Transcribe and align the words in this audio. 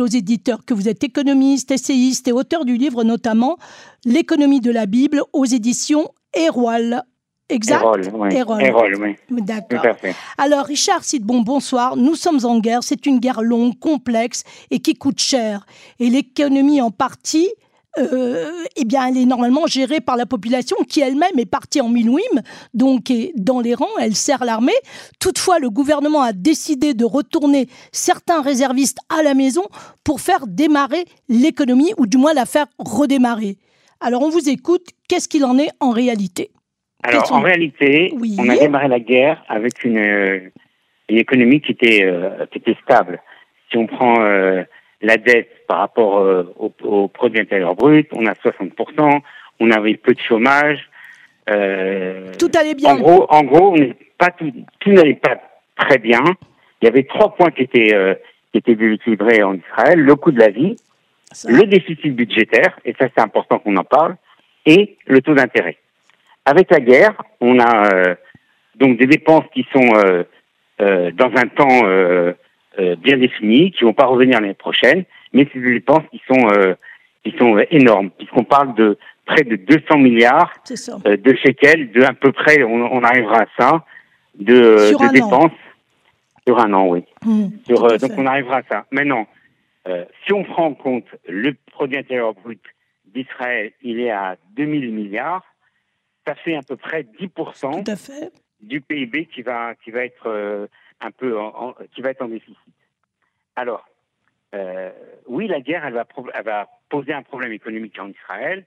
aux 0.00 0.06
éditeurs 0.06 0.64
que 0.64 0.72
vous 0.72 0.88
êtes 0.88 1.04
économiste, 1.04 1.70
essayiste 1.70 2.26
et 2.26 2.32
auteur 2.32 2.64
du 2.64 2.76
livre 2.76 3.04
notamment 3.04 3.58
L'économie 4.04 4.60
de 4.60 4.70
la 4.70 4.86
Bible 4.86 5.22
aux 5.32 5.44
éditions 5.44 6.08
Erol. 6.34 7.02
Exact? 7.50 7.84
Erol, 8.30 8.94
oui. 9.00 9.16
D'accord. 9.42 9.84
Alors, 10.38 10.64
Richard 10.64 11.04
Sidbon, 11.04 11.42
bonsoir. 11.42 11.96
Nous 11.96 12.14
sommes 12.14 12.44
en 12.44 12.58
guerre. 12.58 12.82
C'est 12.82 13.04
une 13.04 13.18
guerre 13.18 13.42
longue, 13.42 13.78
complexe 13.78 14.44
et 14.70 14.80
qui 14.80 14.94
coûte 14.94 15.20
cher. 15.20 15.66
Et 16.00 16.08
l'économie 16.08 16.80
en 16.80 16.90
partie 16.90 17.50
euh, 17.98 18.64
eh 18.76 18.84
bien, 18.84 19.08
elle 19.08 19.18
est 19.18 19.26
normalement 19.26 19.66
gérée 19.66 20.00
par 20.00 20.16
la 20.16 20.24
population 20.24 20.76
qui 20.88 21.00
elle-même 21.00 21.38
est 21.38 21.50
partie 21.50 21.80
en 21.80 21.88
Milouim, 21.88 22.20
donc 22.72 23.10
est 23.10 23.32
dans 23.36 23.60
les 23.60 23.74
rangs, 23.74 23.98
elle 24.00 24.14
sert 24.14 24.44
l'armée. 24.44 24.72
Toutefois, 25.20 25.58
le 25.58 25.68
gouvernement 25.68 26.22
a 26.22 26.32
décidé 26.32 26.94
de 26.94 27.04
retourner 27.04 27.68
certains 27.92 28.40
réservistes 28.40 28.98
à 29.08 29.22
la 29.22 29.34
maison 29.34 29.64
pour 30.04 30.20
faire 30.20 30.46
démarrer 30.46 31.04
l'économie, 31.28 31.92
ou 31.98 32.06
du 32.06 32.16
moins 32.16 32.32
la 32.32 32.46
faire 32.46 32.66
redémarrer. 32.78 33.58
Alors, 34.00 34.22
on 34.22 34.30
vous 34.30 34.48
écoute. 34.48 34.88
Qu'est-ce 35.08 35.28
qu'il 35.28 35.44
en 35.44 35.58
est 35.58 35.68
en 35.80 35.90
réalité? 35.90 36.50
Alors, 37.02 37.30
en 37.32 37.40
réalité, 37.40 38.14
on 38.38 38.48
a 38.48 38.56
démarré 38.56 38.88
la 38.88 39.00
guerre 39.00 39.44
avec 39.48 39.84
une, 39.84 39.98
euh, 39.98 40.50
une 41.10 41.18
économie 41.18 41.60
qui 41.60 41.72
était, 41.72 42.04
euh, 42.04 42.46
qui 42.50 42.58
était 42.58 42.76
stable. 42.82 43.20
Si 43.70 43.76
on 43.76 43.86
prend 43.86 44.16
la 45.02 45.16
dette 45.16 45.66
par 45.66 45.78
rapport 45.78 46.18
euh, 46.18 46.54
au, 46.56 47.08
produit 47.08 47.40
intérieur 47.40 47.74
brut, 47.74 48.08
on 48.12 48.26
a 48.26 48.32
60%, 48.32 49.20
on 49.60 49.70
avait 49.70 49.96
peu 49.96 50.14
de 50.14 50.20
chômage. 50.20 50.88
Euh, 51.50 52.32
tout 52.38 52.50
allait 52.58 52.74
bien. 52.74 52.94
En 52.94 52.98
gros, 52.98 53.26
en 53.28 53.42
gros, 53.42 53.74
on 53.76 53.94
pas 54.16 54.30
tout, 54.30 54.52
tout 54.78 54.92
n'allait 54.92 55.14
pas 55.14 55.40
très 55.76 55.98
bien. 55.98 56.22
Il 56.80 56.86
y 56.86 56.88
avait 56.88 57.02
trois 57.02 57.34
points 57.34 57.50
qui 57.50 57.62
étaient 57.62 57.94
euh, 57.94 58.14
qui 58.52 58.58
étaient 58.58 58.76
déséquilibrés 58.76 59.42
en 59.42 59.54
Israël 59.54 59.98
le 59.98 60.14
coût 60.14 60.30
de 60.30 60.38
la 60.38 60.50
vie, 60.50 60.76
le 61.48 61.64
déficit 61.64 62.14
budgétaire, 62.14 62.78
et 62.84 62.94
ça 62.98 63.08
c'est 63.14 63.22
important 63.22 63.58
qu'on 63.58 63.76
en 63.76 63.84
parle, 63.84 64.16
et 64.66 64.96
le 65.06 65.20
taux 65.20 65.34
d'intérêt. 65.34 65.78
Avec 66.44 66.70
la 66.70 66.80
guerre, 66.80 67.22
on 67.40 67.58
a 67.58 67.94
euh, 67.94 68.14
donc 68.76 68.98
des 68.98 69.06
dépenses 69.06 69.44
qui 69.52 69.66
sont 69.72 70.24
dans 70.78 71.30
un 71.36 71.48
temps 71.54 72.34
euh, 72.78 72.96
bien 72.96 73.18
définis, 73.18 73.70
qui 73.70 73.84
vont 73.84 73.92
pas 73.92 74.06
revenir 74.06 74.40
l'année 74.40 74.54
prochaine, 74.54 75.04
mais 75.34 75.46
c'est 75.52 75.60
des 75.60 75.74
dépenses 75.74 76.04
qui 76.10 76.22
sont 76.26 76.48
euh, 76.52 76.74
qui 77.22 77.36
sont 77.36 77.58
euh, 77.58 77.64
énormes, 77.70 78.10
puisqu'on 78.12 78.44
parle 78.44 78.74
de 78.74 78.96
près 79.26 79.44
de 79.44 79.56
200 79.56 79.98
milliards 79.98 80.54
de 81.04 81.34
shekels, 81.34 81.92
de 81.92 82.02
à 82.02 82.14
peu 82.14 82.32
près, 82.32 82.62
on, 82.62 83.02
arrivera 83.04 83.42
à 83.42 83.46
ça, 83.58 83.84
de, 84.38 84.52
de 84.52 85.12
dépenses. 85.12 85.52
Sur 86.46 86.58
un 86.58 86.72
an, 86.72 86.88
oui. 86.88 87.04
Mmh, 87.24 87.48
donc 87.68 88.12
on 88.16 88.26
arrivera 88.26 88.56
à 88.56 88.62
ça. 88.68 88.86
Maintenant, 88.90 89.28
si 90.26 90.32
on 90.32 90.42
prend 90.42 90.66
en 90.66 90.74
compte 90.74 91.04
le 91.28 91.54
produit 91.70 91.98
intérieur 91.98 92.34
brut 92.34 92.60
d'Israël, 93.14 93.70
il 93.82 94.00
est 94.00 94.10
à 94.10 94.36
2000 94.56 94.92
milliards, 94.92 95.44
ça 96.26 96.34
fait 96.34 96.56
à 96.56 96.62
peu 96.62 96.76
près 96.76 97.06
10% 97.20 97.84
du 98.60 98.80
PIB 98.80 99.26
qui 99.26 99.42
va 99.42 99.74
qui 99.84 99.92
va 99.92 100.04
être 100.04 100.68
un 101.02 101.10
peu 101.10 101.36
qui 101.94 102.02
va 102.02 102.10
être 102.10 102.22
en 102.22 102.28
déficit. 102.28 102.56
Alors, 103.56 103.86
euh, 104.54 104.90
oui, 105.26 105.46
la 105.46 105.60
guerre, 105.60 105.84
elle 105.86 105.94
va, 106.44 106.68
poser 106.88 107.12
un 107.12 107.22
problème 107.22 107.52
économique 107.52 107.98
en 107.98 108.08
Israël 108.08 108.64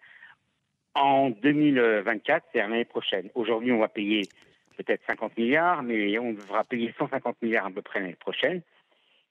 en 0.95 1.29
2024, 1.29 2.45
c'est 2.51 2.59
l'année 2.59 2.85
prochaine. 2.85 3.29
Aujourd'hui, 3.35 3.71
on 3.71 3.79
va 3.79 3.89
payer 3.89 4.21
peut-être 4.77 5.01
50 5.07 5.37
milliards, 5.37 5.83
mais 5.83 6.17
on 6.17 6.31
devra 6.31 6.63
payer 6.63 6.93
150 6.97 7.41
milliards 7.41 7.65
à 7.65 7.69
peu 7.69 7.81
près 7.81 7.99
l'année 7.99 8.15
prochaine. 8.15 8.61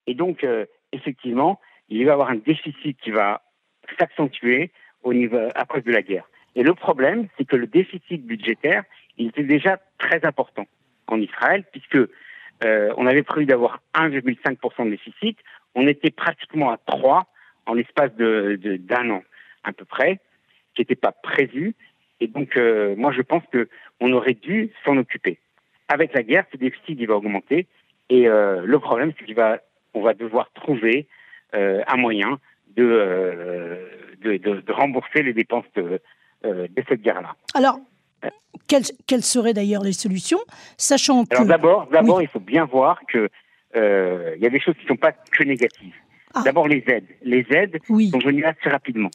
Et 0.06 0.14
donc, 0.14 0.44
euh, 0.44 0.66
effectivement, 0.92 1.60
il 1.88 2.04
va 2.04 2.10
y 2.10 2.12
avoir 2.12 2.30
un 2.30 2.36
déficit 2.36 3.00
qui 3.00 3.10
va 3.10 3.42
s'accentuer 3.98 4.70
au 5.02 5.14
niveau 5.14 5.48
à 5.54 5.64
cause 5.64 5.84
de 5.84 5.92
la 5.92 6.02
guerre. 6.02 6.28
Et 6.54 6.62
le 6.62 6.74
problème, 6.74 7.28
c'est 7.36 7.46
que 7.46 7.56
le 7.56 7.66
déficit 7.66 8.24
budgétaire, 8.24 8.84
il 9.16 9.28
était 9.28 9.42
déjà 9.42 9.80
très 9.98 10.24
important 10.24 10.66
en 11.06 11.20
Israël, 11.20 11.64
puisque 11.72 11.98
euh, 12.64 12.92
on 12.96 13.06
avait 13.06 13.22
prévu 13.22 13.46
d'avoir 13.46 13.80
1,5% 13.94 14.86
de 14.86 14.90
déficit. 14.90 15.38
On 15.74 15.86
était 15.86 16.10
pratiquement 16.10 16.70
à 16.70 16.78
3 16.78 17.26
en 17.66 17.74
l'espace 17.74 18.14
de, 18.14 18.58
d'un 18.80 19.10
an 19.10 19.22
à 19.64 19.72
peu 19.72 19.84
près, 19.84 20.20
qui 20.74 20.82
n'était 20.82 20.94
pas 20.94 21.12
prévu. 21.12 21.74
Et 22.20 22.26
donc, 22.26 22.56
euh, 22.56 22.94
moi, 22.96 23.12
je 23.12 23.22
pense 23.22 23.42
que 23.52 23.68
on 24.00 24.12
aurait 24.12 24.34
dû 24.34 24.70
s'en 24.84 24.96
occuper. 24.96 25.38
Avec 25.88 26.14
la 26.14 26.22
guerre, 26.22 26.44
ce 26.52 26.56
déficit 26.56 26.98
il 26.98 27.06
va 27.06 27.16
augmenter. 27.16 27.66
Et 28.08 28.28
euh, 28.28 28.62
le 28.64 28.78
problème, 28.78 29.12
c'est 29.18 29.34
qu'on 29.34 30.02
va, 30.02 30.14
devoir 30.14 30.50
trouver 30.52 31.06
un 31.52 31.96
moyen 31.96 32.40
de, 32.76 33.78
rembourser 34.68 35.22
les 35.22 35.32
dépenses 35.32 35.66
de, 35.76 36.00
de 36.42 36.84
cette 36.88 37.00
guerre-là. 37.00 37.36
Quelles, 38.66 39.22
seraient 39.22 39.52
d'ailleurs 39.52 39.82
les 39.82 39.92
solutions, 39.92 40.40
sachant 40.76 41.24
que... 41.24 41.44
D'abord, 41.44 41.86
d'abord, 41.88 42.22
il 42.22 42.28
faut 42.28 42.40
bien 42.40 42.64
voir 42.64 43.00
que 43.06 43.28
euh, 43.76 44.34
il 44.36 44.42
y 44.42 44.46
a 44.46 44.50
des 44.50 44.60
choses 44.60 44.74
qui 44.76 44.84
ne 44.84 44.88
sont 44.88 44.96
pas 44.96 45.12
que 45.12 45.44
négatives. 45.44 45.94
Ah. 46.34 46.42
D'abord 46.44 46.68
les 46.68 46.82
aides. 46.86 47.06
Les 47.22 47.46
aides 47.50 47.78
sont 47.86 48.18
venues 48.18 48.44
assez 48.44 48.68
rapidement. 48.68 49.10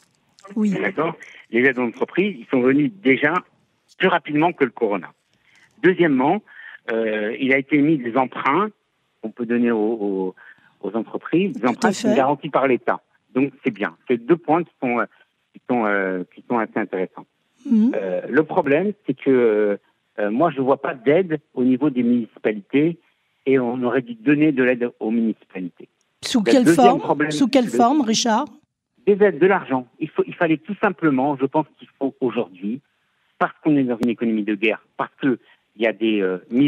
Oui. 0.56 0.72
D'accord? 0.72 1.16
Les 1.52 1.62
aides 1.62 1.80
aux 1.80 1.84
entreprises, 1.84 2.36
ils 2.40 2.48
sont 2.50 2.62
venus 2.62 2.92
déjà 2.94 3.34
plus 3.98 4.08
rapidement 4.08 4.54
que 4.54 4.64
le 4.64 4.72
corona. 4.72 5.12
Deuxièmement, 5.82 6.42
euh, 6.92 7.36
il 7.40 7.54
a 7.54 7.58
été 7.58 7.78
mis 7.78 7.98
des 7.98 8.16
emprunts 8.18 8.70
qu'on 9.22 9.32
peut 9.32 9.46
donner 9.46 9.72
aux, 9.72 10.36
entreprises, 10.82 11.54
des 11.54 11.68
emprunts 11.68 11.90
qui 11.90 11.96
sont 11.96 12.16
garantis 12.16 12.50
par 12.50 12.68
l'État. 12.68 13.02
Donc 13.34 13.52
c'est 13.64 13.72
bien. 13.72 13.96
C'est 14.08 14.18
deux 14.18 14.38
points 14.38 14.64
qui 14.64 14.72
sont 14.82 15.06
qui 15.54 15.62
sont 15.70 15.86
euh, 15.86 16.24
qui 16.34 16.44
sont 16.50 16.58
assez 16.58 16.78
intéressants. 16.78 17.26
Mhm. 17.66 17.92
Euh, 17.96 18.22
le 18.30 18.44
problème, 18.44 18.94
c'est 19.06 19.14
que 19.14 19.80
euh, 20.20 20.32
moi, 20.32 20.52
je 20.52 20.60
ne 20.60 20.64
vois 20.64 20.82
pas 20.82 20.94
d'aide 20.94 21.40
au 21.54 21.64
niveau 21.64 21.90
des 21.90 22.04
municipalités 22.04 23.00
et 23.46 23.60
on 23.60 23.82
aurait 23.84 24.02
dû 24.02 24.16
donner 24.16 24.52
de 24.52 24.64
l'aide 24.64 24.90
aux 25.00 25.12
municipalités. 25.12 25.88
Sous 26.22 26.44
quelle 26.44 26.68
forme 26.68 27.32
Sous 27.32 27.48
quelle 27.48 27.70
forme, 27.70 28.02
Richard 28.02 28.46
Des 29.08 29.14
aides, 29.24 29.40
de 29.40 29.48
l'argent. 29.48 29.88
Il, 30.00 30.10
faut, 30.10 30.24
il 30.28 30.36
fallait 30.36 30.58
tout 30.58 30.76
simplement, 30.82 31.38
je 31.38 31.46
pense 31.46 31.66
qu'il 31.78 31.88
faut 31.98 32.14
aujourd'hui, 32.20 32.82
parce 33.38 33.54
qu'on 33.64 33.76
est 33.78 33.84
dans 33.84 33.98
une 34.04 34.10
économie 34.10 34.44
de 34.44 34.56
guerre, 34.56 34.86
parce 34.98 35.12
que 35.22 35.40
il 35.78 35.84
y 35.84 35.88
a 35.88 35.94
des 35.94 36.22
euh, 36.22 36.40
il 36.52 36.62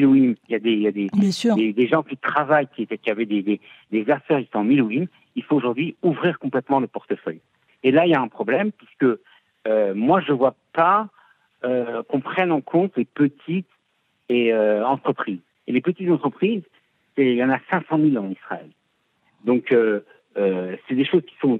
y 0.50 0.56
a 0.56 0.60
des, 0.60 0.72
il 0.72 0.82
y 0.82 0.88
a 0.88 0.92
des, 0.92 1.74
des, 1.74 1.88
gens 1.88 2.02
qui 2.02 2.16
travaillent, 2.16 2.70
qui, 2.74 2.88
qui 2.88 3.12
avaient 3.12 3.26
des, 3.26 3.42
des, 3.42 3.60
des 3.92 4.10
affaires 4.10 4.40
qui 4.40 4.50
sont 4.54 4.60
en 4.60 4.70
il 4.70 5.44
faut 5.44 5.58
aujourd'hui 5.58 5.96
ouvrir 6.02 6.40
complètement 6.40 6.80
le 6.80 6.88
portefeuille. 6.88 7.42
Et 7.84 7.92
là, 7.92 8.06
il 8.06 8.12
y 8.12 8.16
a 8.16 8.22
un 8.22 8.30
problème, 8.30 8.72
puisque 8.72 9.04
euh, 9.04 9.22
moi, 9.68 10.22
je 10.22 10.32
ne 10.32 10.38
vois 10.38 10.56
pas 10.74 11.08
euh, 11.64 12.04
qu'on 12.04 12.22
prenne 12.22 12.52
en 12.52 12.62
compte 12.62 12.98
les 12.98 13.06
petites 13.06 13.68
et, 14.30 14.54
euh, 14.54 14.86
entreprises. 14.86 15.42
Et 15.68 15.72
les 15.72 15.82
petites 15.82 16.10
entreprises, 16.10 16.64
il 17.18 17.36
y 17.36 17.44
en 17.44 17.50
a 17.50 17.60
500 17.70 18.00
000 18.00 18.24
en 18.24 18.30
Israël. 18.30 18.70
Donc, 19.44 19.68
c'est 19.70 20.96
des 20.96 21.06
choses 21.06 21.24
qui 21.24 21.36
sont, 21.40 21.60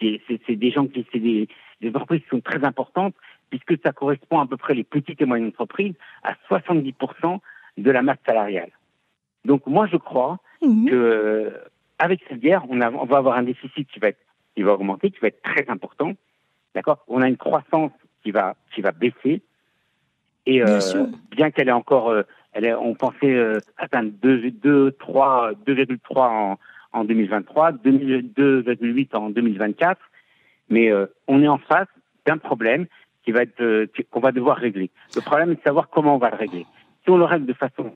c'est 0.00 0.56
des 0.56 0.70
gens 0.70 0.86
qui, 0.86 1.06
c'est 1.12 1.18
des, 1.18 1.48
des, 1.80 1.88
entreprises 1.90 2.22
qui 2.22 2.28
sont 2.28 2.40
très 2.40 2.64
importantes, 2.64 3.14
puisque 3.50 3.80
ça 3.84 3.92
correspond 3.92 4.40
à 4.40 4.46
peu 4.46 4.56
près 4.56 4.74
les 4.74 4.84
petites 4.84 5.20
et 5.20 5.24
moyennes 5.24 5.48
entreprises 5.48 5.94
à 6.22 6.34
70% 6.50 7.38
de 7.78 7.90
la 7.90 8.02
masse 8.02 8.18
salariale. 8.26 8.70
Donc, 9.44 9.66
moi, 9.66 9.86
je 9.86 9.96
crois 9.96 10.38
mmh. 10.62 10.88
que 10.88 11.52
avec 11.98 12.20
cette 12.28 12.40
guerre, 12.40 12.64
on, 12.68 12.80
on, 12.80 13.04
va 13.06 13.18
avoir 13.18 13.36
un 13.36 13.42
déficit 13.42 13.88
qui 13.88 13.98
va 13.98 14.08
être, 14.08 14.20
qui 14.54 14.62
va 14.62 14.72
augmenter, 14.72 15.10
qui 15.10 15.20
va 15.20 15.28
être 15.28 15.42
très 15.42 15.68
important. 15.68 16.14
D'accord? 16.76 16.98
On 17.08 17.22
a 17.22 17.28
une 17.28 17.38
croissance 17.38 17.90
qui 18.22 18.32
va, 18.32 18.54
qui 18.74 18.82
va 18.82 18.92
baisser. 18.92 19.40
Et 20.44 20.62
euh, 20.62 20.78
bien, 21.30 21.50
qu'elle 21.50 21.68
est 21.68 21.72
encore, 21.72 22.10
euh, 22.10 22.22
elle 22.52 22.66
est, 22.66 22.74
on 22.74 22.94
pensait 22.94 23.34
euh, 23.34 23.60
atteindre 23.78 24.10
2,3 24.22 24.92
en, 26.18 26.58
en 26.92 27.04
2023, 27.04 27.72
2,8 27.72 29.16
en 29.16 29.30
2024, 29.30 29.98
mais 30.68 30.92
on 31.26 31.42
est 31.42 31.48
en 31.48 31.58
face 31.58 31.88
d'un 32.26 32.36
problème 32.36 32.86
qui 33.24 33.32
va 33.32 33.42
être 33.42 33.86
qu'on 34.10 34.20
va 34.20 34.32
devoir 34.32 34.58
régler. 34.58 34.90
Le 35.14 35.22
problème 35.22 35.52
est 35.52 35.56
de 35.56 35.62
savoir 35.62 35.88
comment 35.88 36.16
on 36.16 36.18
va 36.18 36.28
le 36.28 36.36
régler. 36.36 36.66
Si 37.04 37.10
on 37.10 37.16
le 37.16 37.24
règle 37.24 37.46
de 37.46 37.54
façon 37.54 37.94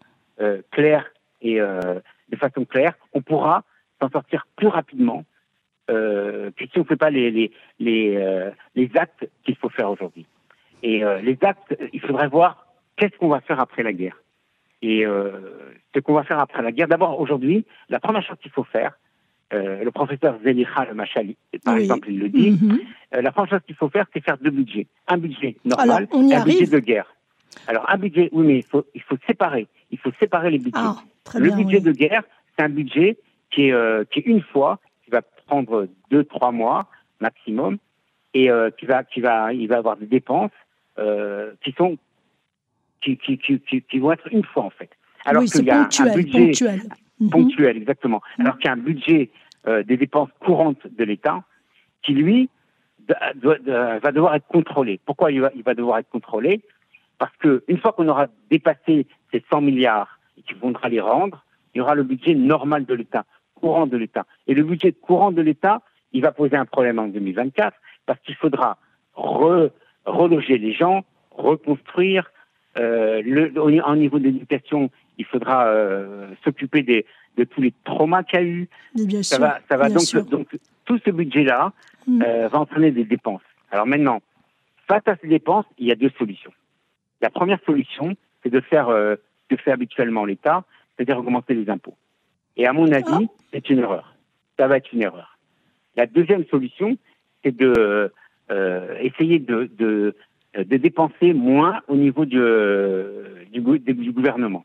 claire 0.71 1.07
et 1.43 1.59
de 1.59 2.37
façon 2.37 2.65
claire, 2.65 2.95
on 3.13 3.23
pourra 3.23 3.65
s'en 4.01 4.09
sortir 4.09 4.47
plus 4.57 4.69
rapidement 4.69 5.25
euh, 5.91 6.51
si 6.59 6.71
on 6.77 6.81
ne 6.81 6.85
fait 6.85 6.97
pas 6.97 7.11
les, 7.11 7.31
les, 7.31 7.51
les, 7.79 8.17
euh, 8.17 8.51
les 8.75 8.91
actes 8.95 9.29
qu'il 9.45 9.57
faut 9.57 9.69
faire 9.69 9.91
aujourd'hui. 9.91 10.27
Et 10.83 11.05
euh, 11.05 11.21
les 11.21 11.37
actes, 11.43 11.77
il 11.93 12.01
faudrait 12.01 12.29
voir 12.29 12.67
qu'est-ce 12.97 13.17
qu'on 13.19 13.29
va 13.29 13.41
faire 13.41 13.61
après 13.61 13.83
la 13.83 13.93
guerre. 13.93 14.17
Et 14.83 15.05
euh, 15.05 15.31
ce 15.95 16.01
qu'on 16.01 16.15
va 16.15 16.23
faire 16.25 16.39
après 16.39 16.63
la 16.63 16.73
guerre, 16.73 16.89
d'abord 16.89 17.21
aujourd'hui, 17.21 17.67
la 17.89 18.01
première 18.01 18.23
chose 18.23 18.37
qu'il 18.41 18.51
faut 18.51 18.65
faire, 18.65 18.93
le 19.53 19.91
professeur 19.91 20.39
Zelicha 20.45 20.85
le 20.85 20.95
Machali, 20.95 21.37
par 21.65 21.77
exemple, 21.77 22.09
il 22.09 22.21
le 22.21 22.29
dit, 22.29 22.53
mhm. 22.53 22.79
la 23.11 23.33
première 23.33 23.51
chose 23.51 23.61
qu'il 23.67 23.75
faut 23.75 23.89
faire, 23.89 24.07
c'est 24.13 24.23
faire 24.23 24.39
deux 24.39 24.51
budgets. 24.51 24.87
Un 25.09 25.19
budget 25.19 25.57
normal 25.65 26.07
et 26.13 26.35
un 26.35 26.45
budget 26.45 26.67
de 26.67 26.79
guerre. 26.79 27.13
Alors 27.67 27.85
un 27.91 27.99
budget, 27.99 28.29
oui, 28.31 28.47
mais 28.47 28.59
il 28.59 28.65
faut, 28.65 28.87
il 28.95 29.03
faut 29.03 29.17
séparer. 29.27 29.67
Il 29.91 29.99
faut 29.99 30.13
séparer 30.21 30.53
les 30.53 30.59
budgets. 30.59 30.79
Ah, 30.79 30.99
le 31.37 31.51
budget 31.51 31.81
de 31.81 31.91
guerre, 31.91 32.23
c'est 32.57 32.65
un 32.65 32.69
budget 32.69 33.19
qui 33.51 33.71
est, 33.71 34.11
qui 34.11 34.21
est 34.21 34.27
une 34.27 34.41
fois 34.41 34.79
prendre 35.51 35.89
deux, 36.11 36.25
trois 36.25 36.53
mois 36.53 36.87
maximum, 37.21 37.79
et 38.35 38.51
euh, 38.51 38.71
qui 38.71 38.87
va, 38.87 39.03
qui 39.03 39.21
va, 39.21 39.53
il 39.53 39.67
va 39.69 39.79
avoir 39.79 39.97
des 39.97 40.07
dépenses 40.07 40.59
euh, 40.99 41.53
qui 41.63 41.73
sont, 41.73 41.99
qui, 43.03 43.17
qui, 43.17 43.39
qui, 43.39 43.83
qui, 43.83 43.99
vont 43.99 44.13
être 44.13 44.29
une 44.33 44.45
fois 44.45 44.65
en 44.65 44.71
fait. 44.71 44.91
Alors 45.25 45.43
qu'il 45.45 45.65
y 45.65 45.71
a 45.71 45.81
un 45.81 46.15
budget 46.15 46.47
ponctuel, 46.47 46.83
mhm. 47.19 47.31
ponctuel 47.31 47.77
exactement. 47.77 48.23
Mhm. 48.39 48.47
Alors 48.47 48.59
qu'il 48.59 48.67
y 48.67 48.69
a 48.69 48.73
un 48.73 48.85
budget 48.91 49.31
euh, 49.67 49.83
des 49.83 49.97
dépenses 49.97 50.31
courantes 50.39 50.87
de 50.87 51.05
l'État 51.05 51.43
qui 52.03 52.13
lui 52.13 52.49
va 53.09 54.13
devoir 54.13 54.37
être 54.37 54.47
contrôlé. 54.47 55.01
Pourquoi 55.05 55.33
il 55.33 55.41
va, 55.41 55.51
il 55.57 55.65
va 55.65 55.75
devoir 55.75 55.99
être 55.99 56.11
contrôlé? 56.11 56.61
Parce 57.19 57.37
que 57.39 57.65
une 57.67 57.79
fois 57.79 57.93
qu'on 57.93 58.07
aura 58.07 58.29
dépassé 58.51 59.07
ces 59.33 59.45
100 59.51 59.63
milliards 59.63 60.21
et 60.39 60.43
qu'il 60.43 60.57
faudra 60.57 60.89
les 60.89 61.01
rendre, 61.01 61.45
il 61.75 61.79
y 61.79 61.81
aura 61.81 61.97
le 61.97 62.05
budget 62.05 62.35
normal 62.35 62.87
de 62.87 62.95
l'État, 62.95 63.25
courant 63.61 63.87
de 63.87 63.97
l'État. 63.97 64.27
Et 64.47 64.55
le 64.55 64.63
budget 64.63 64.93
courant 64.93 65.33
de 65.33 65.43
l'État, 65.43 65.83
il 66.13 66.23
va 66.23 66.33
poser 66.33 66.57
un 66.57 66.65
problème 66.65 66.99
en 66.99 67.09
2024 67.09 67.77
parce 68.07 68.21
qu'il 68.21 68.35
faudra 68.35 68.79
reloger 69.15 70.59
les 70.59 70.73
gens, 70.73 71.05
reconstruire. 71.31 72.31
Euh, 72.79 73.21
le, 73.25 73.53
au, 73.61 73.97
niveau 73.97 74.19
de 74.19 74.25
l'éducation, 74.25 74.91
il 75.19 75.25
faudra 75.25 75.67
euh, 75.67 76.31
s'occuper 76.45 76.83
de 77.37 77.45
tous 77.45 77.61
les 77.61 77.75
traumas 77.85 78.23
qu'il 78.23 78.39
y 78.39 78.43
a 78.43 78.45
eu. 78.45 78.69
bien 78.95 79.23
ça 79.23 79.39
va, 79.39 79.59
ça 79.69 79.77
va 79.77 79.89
donc, 79.89 80.29
donc 80.29 80.49
tout 80.85 80.99
ce 81.05 81.11
budget-là 81.11 81.73
mm. 82.07 82.23
euh, 82.23 82.49
va 82.49 82.59
entraîner 82.61 82.91
des 82.91 83.05
dépenses. 83.05 83.43
Alors 83.71 83.87
maintenant, 83.87 84.21
face 84.89 85.07
à 85.07 85.17
ces 85.17 85.29
dépenses, 85.29 85.67
il 85.79 85.87
y 85.87 85.93
a 85.93 85.95
deux 85.95 86.11
solutions. 86.19 86.53
La 87.21 87.31
première 87.31 87.61
solution, 87.65 88.17
c'est 88.43 88.51
de 88.51 88.61
faire 88.61 88.89
euh, 88.89 89.17
ce 89.43 89.55
que 89.55 89.63
fait 89.63 89.73
habituellement 89.73 90.25
l'État, 90.25 90.65
c'est-à-dire 90.97 91.19
augmenter 91.19 91.55
les 91.55 91.69
impôts. 91.71 91.95
Et 92.57 92.67
à 92.67 92.73
mon 92.73 92.91
avis, 92.93 93.29
ah. 93.29 93.43
c'est 93.53 93.71
une 93.71 93.79
erreur. 93.79 94.15
Ça 94.59 94.69
va 94.69 94.77
être 94.77 94.93
une 94.93 95.03
erreur. 95.03 95.39
La 95.97 96.07
deuxième 96.07 96.45
solution, 96.47 96.97
c'est 97.43 97.57
de 97.57 98.13
euh, 98.51 98.99
essayer 99.01 99.39
de, 99.39 99.71
de, 99.79 100.15
de, 100.57 100.77
dépenser 100.77 101.33
moins 101.33 101.81
au 101.89 101.97
niveau 101.97 102.25
du, 102.25 102.41
du, 103.53 103.61
du, 103.79 104.13
gouvernement. 104.13 104.65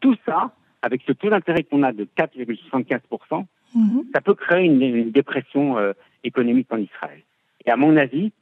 Tout 0.00 0.16
ça, 0.26 0.52
avec 0.82 1.02
ce 1.06 1.12
taux 1.12 1.30
d'intérêt 1.30 1.62
qu'on 1.62 1.82
a 1.82 1.92
de 1.92 2.06
4,75%, 2.16 3.46
mhm. 3.74 4.04
ça 4.12 4.20
peut 4.20 4.34
créer 4.34 4.64
une, 4.64 5.10
dépression 5.10 5.78
euh, 5.78 5.92
économique 6.24 6.66
en 6.70 6.78
Israël. 6.78 7.20
Et 7.64 7.70
à 7.70 7.76
mon 7.76 7.96
avis, 7.96 8.32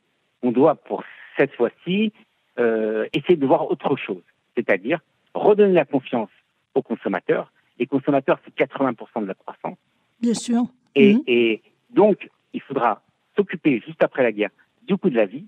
on 0.43 0.52
doit 0.52 0.76
pour 0.76 1.05
cette 1.37 1.55
fois-ci 1.55 2.12
euh, 2.58 3.06
essayer 3.12 3.37
de 3.37 3.46
voir 3.46 3.70
autre 3.70 3.96
chose, 3.96 4.23
c'est-à-dire 4.56 5.00
redonner 5.35 5.75
la 5.75 5.85
confiance 5.85 6.31
aux 6.75 6.82
consommateurs. 6.82 7.52
Les 7.78 7.86
consommateurs, 7.86 8.38
c'est 8.44 8.54
80% 8.54 9.22
de 9.22 9.26
la 9.26 9.34
croissance. 9.34 9.78
Bien 10.20 10.34
sûr. 10.34 10.64
Et, 10.94 11.14
mhm. 11.14 11.22
et 11.26 11.62
donc, 11.90 12.28
il 12.52 12.60
faudra 12.60 13.02
s'occuper, 13.36 13.82
juste 13.86 14.02
après 14.02 14.22
la 14.22 14.32
guerre, 14.32 14.50
du 14.82 14.96
coût 14.96 15.10
de 15.10 15.16
la 15.16 15.26
vie. 15.26 15.46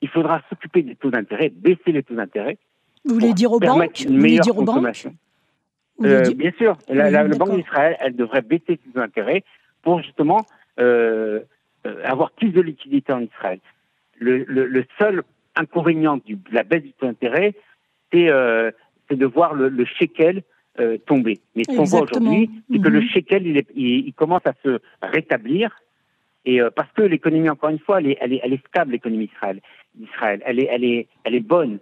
Il 0.00 0.08
faudra 0.08 0.42
s'occuper 0.48 0.82
des 0.82 0.94
taux 0.94 1.10
d'intérêt, 1.10 1.50
baisser 1.50 1.92
les 1.92 2.02
taux 2.02 2.14
d'intérêt. 2.14 2.58
Vous 3.04 3.14
voulez 3.14 3.34
dire 3.34 3.52
aux 3.52 3.60
banques 3.60 4.00
une 4.00 4.18
meilleure 4.18 4.46
consommation. 4.46 5.14
Euh, 6.04 6.32
bien 6.34 6.52
sûr, 6.56 6.78
la, 6.88 7.10
la, 7.10 7.24
Banque 7.24 7.56
d'Israël, 7.56 7.96
elle 8.00 8.14
devrait 8.14 8.42
baisser 8.42 8.64
ses 8.68 8.92
taux 8.92 9.00
d'intérêt 9.00 9.42
pour 9.82 10.00
justement 10.00 10.46
euh, 10.78 11.40
euh, 11.86 12.04
avoir 12.04 12.30
plus 12.30 12.50
de 12.50 12.60
liquidités 12.60 13.12
en 13.12 13.20
Israël. 13.20 13.58
Le, 14.18 14.44
le, 14.44 14.66
le 14.66 14.84
seul 14.98 15.22
inconvénient 15.56 16.18
du, 16.18 16.36
de 16.36 16.54
la 16.54 16.62
baisse 16.62 16.82
du 16.82 16.92
taux 16.92 17.06
d'intérêt, 17.06 17.54
c'est 18.12 18.28
euh, 18.28 18.70
de 19.10 19.26
voir 19.26 19.54
le, 19.54 19.68
le 19.68 19.84
shekel 19.84 20.42
euh, 20.80 20.98
tomber. 20.98 21.40
Mais 21.54 21.64
ce 21.64 21.76
qu'on 21.76 21.84
voit 21.84 22.02
aujourd'hui, 22.02 22.50
c'est 22.70 22.78
que 22.78 22.88
le 22.88 23.00
mhm. 23.00 23.08
shekel, 23.08 23.46
il, 23.46 23.56
est, 23.56 23.68
il, 23.74 24.06
il, 24.08 24.12
commence 24.12 24.46
à 24.46 24.54
se 24.64 24.80
rétablir 25.02 25.70
et 26.44 26.60
euh, 26.60 26.70
parce 26.74 26.90
que 26.92 27.02
l'économie, 27.02 27.50
encore 27.50 27.70
une 27.70 27.78
fois, 27.78 28.00
elle 28.00 28.08
est, 28.08 28.18
elle 28.20 28.32
est, 28.32 28.40
elle 28.42 28.52
est 28.52 28.66
stable, 28.68 28.92
l'économie 28.92 29.26
d'Israël. 29.26 29.60
Elle 30.46 30.60
est, 30.60 30.68
elle 30.70 30.84
est, 30.84 31.08
elle 31.24 31.34
est 31.34 31.40
bonne. 31.40 31.78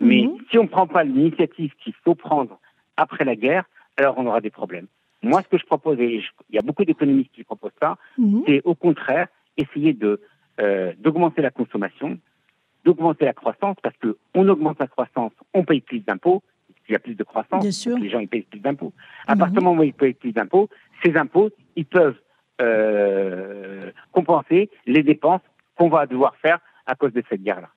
Mais 0.00 0.22
mhm. 0.22 0.38
si 0.50 0.58
on 0.58 0.62
ne 0.62 0.68
prend 0.68 0.86
pas 0.86 1.04
l'initiative 1.04 1.72
qu'il 1.82 1.92
faut 2.04 2.14
prendre 2.14 2.58
après 2.96 3.24
la 3.24 3.36
guerre, 3.36 3.64
alors 3.96 4.14
on 4.16 4.26
aura 4.26 4.40
des 4.40 4.50
problèmes. 4.50 4.86
Moi, 5.22 5.42
ce 5.42 5.48
que 5.48 5.58
je 5.58 5.66
propose, 5.66 5.98
et 6.00 6.22
il 6.48 6.54
y 6.54 6.58
a 6.58 6.62
beaucoup 6.62 6.84
d'économistes 6.84 7.32
qui 7.34 7.44
proposent 7.44 7.72
ça, 7.80 7.98
mhm. 8.16 8.44
c'est 8.46 8.62
au 8.64 8.74
contraire 8.74 9.28
essayer 9.56 9.92
de 9.92 10.20
euh, 10.60 10.92
d'augmenter 10.98 11.42
la 11.42 11.50
consommation, 11.50 12.18
d'augmenter 12.84 13.24
la 13.24 13.32
croissance, 13.32 13.76
parce 13.82 13.96
que 13.98 14.16
on 14.34 14.48
augmente 14.48 14.78
la 14.78 14.86
croissance, 14.86 15.32
on 15.54 15.64
paye 15.64 15.80
plus 15.80 16.00
d'impôts, 16.00 16.42
il 16.88 16.92
y 16.92 16.96
a 16.96 16.98
plus 16.98 17.14
de 17.14 17.24
croissance, 17.24 17.86
les 17.86 18.08
gens 18.08 18.18
ils 18.18 18.28
payent 18.28 18.42
plus 18.42 18.60
d'impôts. 18.60 18.92
À 19.26 19.36
partir 19.36 19.58
du 19.58 19.64
moment 19.64 19.80
où 19.80 19.84
ils 19.84 19.92
payent 19.92 20.14
plus 20.14 20.32
d'impôts, 20.32 20.68
ces 21.02 21.16
impôts, 21.16 21.50
ils 21.76 21.84
peuvent 21.84 22.18
euh, 22.60 23.90
compenser 24.12 24.70
les 24.86 25.02
dépenses 25.02 25.42
qu'on 25.76 25.88
va 25.88 26.06
devoir 26.06 26.34
faire 26.36 26.58
à 26.86 26.94
cause 26.94 27.12
de 27.12 27.22
cette 27.28 27.42
guerre-là. 27.42 27.68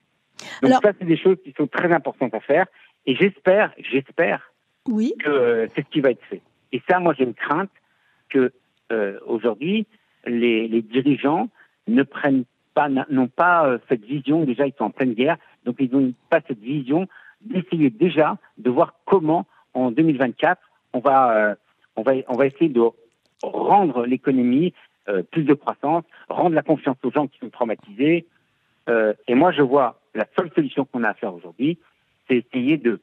Donc 0.61 0.71
ça, 0.81 0.91
c'est 0.97 1.05
des 1.05 1.17
choses 1.17 1.37
qui 1.43 1.53
sont 1.57 1.67
très 1.67 1.91
importantes 1.91 2.33
à 2.33 2.39
faire. 2.39 2.65
Et 3.05 3.15
j'espère, 3.15 3.73
j'espère 3.77 4.53
oui. 4.87 5.13
que 5.19 5.29
euh, 5.29 5.67
c'est 5.75 5.85
ce 5.85 5.89
qui 5.89 6.01
va 6.01 6.11
être 6.11 6.23
fait. 6.25 6.41
Et 6.71 6.81
ça, 6.89 6.99
moi, 6.99 7.13
j'ai 7.17 7.25
une 7.25 7.33
crainte 7.33 7.71
que 8.29 8.51
euh, 8.91 9.19
aujourd'hui, 9.25 9.85
les, 10.25 10.67
les, 10.67 10.81
dirigeants 10.81 11.49
ne 11.87 12.03
prennent 12.03 12.45
pas, 12.73 12.89
n'ont 12.89 13.27
pas 13.27 13.67
euh, 13.67 13.77
cette 13.89 14.03
vision. 14.03 14.43
Déjà, 14.43 14.67
ils 14.67 14.73
sont 14.77 14.85
en 14.85 14.91
pleine 14.91 15.13
guerre, 15.13 15.37
donc 15.65 15.77
ils 15.79 15.91
n'ont 15.91 16.13
pas 16.29 16.41
cette 16.47 16.59
vision 16.59 17.07
d'essayer 17.45 17.89
déjà 17.89 18.37
de 18.57 18.69
voir 18.69 18.95
comment, 19.05 19.45
en 19.73 19.91
2024, 19.91 20.61
on 20.93 20.99
va, 20.99 21.55
on 21.95 22.03
va, 22.03 22.13
on 22.27 22.35
va 22.35 22.45
essayer 22.45 22.69
de 22.69 22.81
rendre 23.43 24.05
l'économie 24.05 24.73
euh, 25.09 25.23
plus 25.23 25.43
de 25.43 25.53
croissance, 25.55 26.03
rendre 26.29 26.55
la 26.55 26.61
confiance 26.61 26.97
aux 27.03 27.11
gens 27.11 27.27
qui 27.27 27.39
sont 27.39 27.49
traumatisés. 27.49 28.27
Euh, 28.87 29.13
et 29.27 29.33
moi, 29.33 29.51
je 29.51 29.63
vois 29.63 29.99
la 30.13 30.27
seule 30.37 30.51
solution 30.53 30.85
qu'on 30.85 31.03
a 31.03 31.09
à 31.09 31.13
faire 31.15 31.33
aujourd'hui, 31.33 31.79
c'est 32.27 32.37
essayer 32.37 32.77
de 32.77 32.99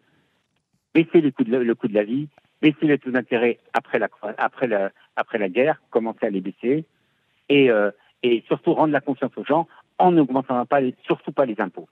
baisser 0.95 1.21
le 1.21 1.33
coût 1.33 1.43
de 1.43 1.51
la, 1.51 1.59
le 1.59 1.75
coût 1.75 1.89
de 1.89 1.95
la 1.95 2.05
vie, 2.05 2.29
baisser 2.63 2.87
les 2.87 2.99
taux 2.99 3.11
d'intérêt 3.11 3.59
après 3.73 3.99
la, 3.99 4.09
après, 4.39 4.69
la, 4.69 4.91
après 5.17 5.39
la 5.39 5.49
guerre, 5.49 5.83
commencer 5.91 6.27
à 6.27 6.31
les 6.31 6.41
baisser, 6.41 6.85
et, 7.49 7.71
euh, 7.71 7.91
et 8.23 8.45
surtout 8.47 8.75
rendre 8.75 8.93
la 8.93 9.01
confiance 9.01 9.33
aux 9.37 9.45
gens 9.45 9.67
en 9.99 10.13
n'augmentant 10.13 10.65
pas, 10.67 10.81
surtout 11.05 11.33
pas 11.33 11.47
les 11.47 11.61
impôts. 11.61 11.89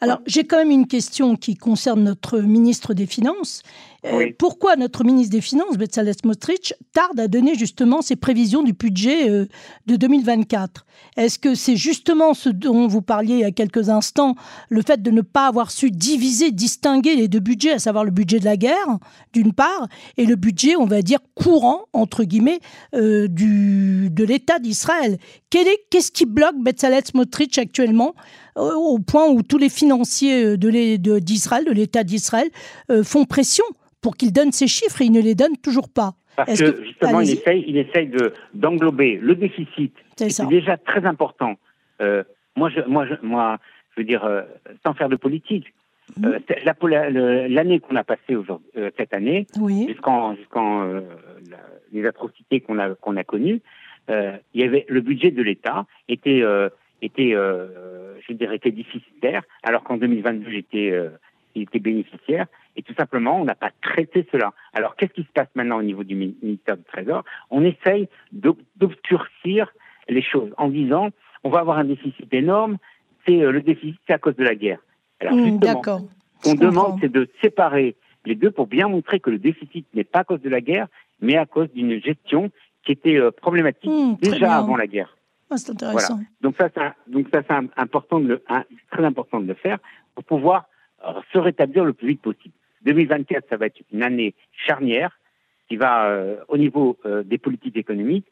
Alors, 0.00 0.20
j'ai 0.26 0.44
quand 0.44 0.58
même 0.58 0.70
une 0.70 0.86
question 0.86 1.36
qui 1.36 1.56
concerne 1.56 2.02
notre 2.04 2.38
ministre 2.40 2.94
des 2.94 3.06
Finances. 3.06 3.62
Euh, 4.04 4.30
pourquoi 4.38 4.76
notre 4.76 5.02
ministre 5.02 5.32
des 5.32 5.40
Finances, 5.40 5.76
Bezalel 5.76 6.14
Smotrich, 6.14 6.72
tarde 6.92 7.18
à 7.18 7.26
donner 7.26 7.56
justement 7.56 8.00
ses 8.00 8.14
prévisions 8.14 8.62
du 8.62 8.72
budget 8.72 9.28
euh, 9.28 9.46
de 9.86 9.96
2024 9.96 10.86
Est-ce 11.16 11.40
que 11.40 11.56
c'est 11.56 11.74
justement 11.74 12.32
ce 12.32 12.48
dont 12.48 12.86
vous 12.86 13.02
parliez 13.02 13.34
il 13.34 13.40
y 13.40 13.44
a 13.44 13.50
quelques 13.50 13.88
instants, 13.88 14.36
le 14.68 14.82
fait 14.82 15.02
de 15.02 15.10
ne 15.10 15.20
pas 15.20 15.48
avoir 15.48 15.72
su 15.72 15.90
diviser, 15.90 16.52
distinguer 16.52 17.16
les 17.16 17.26
deux 17.26 17.40
budgets, 17.40 17.72
à 17.72 17.78
savoir 17.80 18.04
le 18.04 18.12
budget 18.12 18.38
de 18.38 18.44
la 18.44 18.56
guerre, 18.56 18.98
d'une 19.32 19.52
part, 19.52 19.88
et 20.16 20.26
le 20.26 20.36
budget, 20.36 20.76
on 20.76 20.86
va 20.86 21.02
dire, 21.02 21.18
courant, 21.34 21.86
entre 21.92 22.22
guillemets, 22.22 22.60
euh, 22.94 23.26
du, 23.26 24.10
de 24.10 24.22
l'État 24.22 24.60
d'Israël? 24.60 25.18
Qu'est-ce 25.50 26.12
qui 26.12 26.24
bloque 26.24 26.56
Bezalel 26.60 27.04
Smotrich 27.04 27.58
actuellement? 27.58 28.14
Au 28.58 28.98
point 28.98 29.28
où 29.28 29.42
tous 29.42 29.58
les 29.58 29.68
financiers 29.68 30.56
d'Israël, 30.56 31.64
de 31.64 31.72
l'État 31.72 32.04
d'Israël, 32.04 32.48
font 33.04 33.24
pression 33.24 33.64
pour 34.00 34.16
qu'il 34.16 34.32
donne 34.32 34.52
ces 34.52 34.66
chiffres 34.66 35.02
et 35.02 35.06
il 35.06 35.12
ne 35.12 35.20
les 35.20 35.34
donne 35.34 35.56
toujours 35.56 35.88
pas. 35.88 36.14
Parce 36.36 36.60
que, 36.60 36.84
justement, 36.84 37.20
il 37.20 37.30
essaye, 37.30 37.64
il 37.66 37.76
essaye 37.76 38.06
de, 38.06 38.32
d'englober 38.54 39.18
le 39.20 39.34
déficit, 39.34 39.92
c'est 40.16 40.46
déjà 40.46 40.76
très 40.76 41.04
important. 41.04 41.56
Euh, 42.00 42.22
moi, 42.56 42.70
je, 42.70 42.80
moi, 42.88 43.06
je, 43.06 43.14
moi, 43.22 43.58
je 43.90 44.00
veux 44.00 44.06
dire, 44.06 44.24
euh, 44.24 44.42
sans 44.86 44.94
faire 44.94 45.08
de 45.08 45.16
politique, 45.16 45.66
mmh. 46.16 46.26
euh, 46.26 47.48
l'année 47.48 47.80
qu'on 47.80 47.96
a 47.96 48.04
passée 48.04 48.36
aujourd'hui, 48.36 48.68
euh, 48.76 48.90
cette 48.96 49.14
année, 49.14 49.48
jusqu'en, 49.88 50.36
jusqu'en 50.36 50.84
euh, 50.84 51.00
les 51.92 52.06
atrocités 52.06 52.60
qu'on 52.60 52.78
a, 52.78 52.94
qu'on 52.94 53.16
a 53.16 53.24
connues, 53.24 53.60
il 54.08 54.60
y 54.60 54.62
avait 54.62 54.86
le 54.88 55.00
budget 55.00 55.30
de 55.32 55.42
l'État 55.42 55.86
était, 56.08 56.42
était, 57.02 57.34
je 58.26 58.32
dirais, 58.32 58.56
était 58.56 58.70
déficitaire, 58.70 59.42
alors 59.62 59.82
qu'en 59.84 59.96
2022, 59.96 60.50
j'étais, 60.50 60.92
il 61.54 61.62
était 61.62 61.78
bénéficiaire. 61.78 62.46
Et 62.76 62.82
tout 62.82 62.94
simplement, 62.94 63.40
on 63.40 63.44
n'a 63.44 63.56
pas 63.56 63.72
traité 63.82 64.26
cela. 64.30 64.52
Alors, 64.72 64.94
qu'est-ce 64.96 65.12
qui 65.12 65.24
se 65.24 65.32
passe 65.32 65.48
maintenant 65.54 65.78
au 65.78 65.82
niveau 65.82 66.04
du 66.04 66.14
ministère 66.14 66.76
du 66.76 66.84
Trésor? 66.84 67.24
On 67.50 67.64
essaye 67.64 68.08
d'obscurcir 68.32 69.72
les 70.08 70.22
choses 70.22 70.52
en 70.56 70.68
disant, 70.68 71.10
on 71.44 71.50
va 71.50 71.60
avoir 71.60 71.78
un 71.78 71.84
déficit 71.84 72.32
énorme, 72.32 72.78
c'est 73.26 73.42
euh, 73.42 73.50
le 73.50 73.62
déficit, 73.62 74.00
c'est 74.06 74.14
à 74.14 74.18
cause 74.18 74.36
de 74.36 74.44
la 74.44 74.54
guerre. 74.54 74.78
Alors, 75.20 75.34
mmh, 75.34 75.44
justement, 75.44 76.08
ce 76.40 76.50
qu'on 76.50 76.54
demande, 76.54 76.98
c'est 77.00 77.12
de 77.12 77.28
séparer 77.42 77.96
les 78.24 78.34
deux 78.34 78.50
pour 78.50 78.66
bien 78.66 78.88
montrer 78.88 79.20
que 79.20 79.30
le 79.30 79.38
déficit 79.38 79.86
n'est 79.94 80.04
pas 80.04 80.20
à 80.20 80.24
cause 80.24 80.40
de 80.40 80.48
la 80.48 80.60
guerre, 80.60 80.86
mais 81.20 81.36
à 81.36 81.46
cause 81.46 81.70
d'une 81.72 82.00
gestion 82.00 82.50
qui 82.84 82.92
était 82.92 83.18
euh, 83.18 83.30
problématique 83.30 83.90
mmh, 83.90 84.16
déjà 84.22 84.56
avant 84.56 84.76
la 84.76 84.86
guerre. 84.86 85.16
Ah, 85.50 85.56
c'est 85.56 85.70
intéressant. 85.70 86.20
Donc 86.40 86.56
ça, 86.56 86.68
donc 87.06 87.26
ça, 87.32 87.42
c'est 87.46 87.80
important 87.80 88.20
de 88.20 88.28
le, 88.28 88.42
très 88.90 89.04
important 89.04 89.40
de 89.40 89.46
le 89.46 89.54
faire 89.54 89.78
pour 90.14 90.24
pouvoir 90.24 90.66
euh, 91.06 91.12
se 91.32 91.38
rétablir 91.38 91.84
le 91.84 91.92
plus 91.92 92.08
vite 92.08 92.22
possible. 92.22 92.54
2024, 92.82 93.48
ça 93.48 93.56
va 93.56 93.66
être 93.66 93.80
une 93.92 94.02
année 94.02 94.34
charnière 94.52 95.18
qui 95.68 95.76
va, 95.76 96.06
euh, 96.06 96.36
au 96.48 96.56
niveau 96.56 96.98
euh, 97.04 97.22
des 97.22 97.38
politiques 97.38 97.76
économiques, 97.76 98.26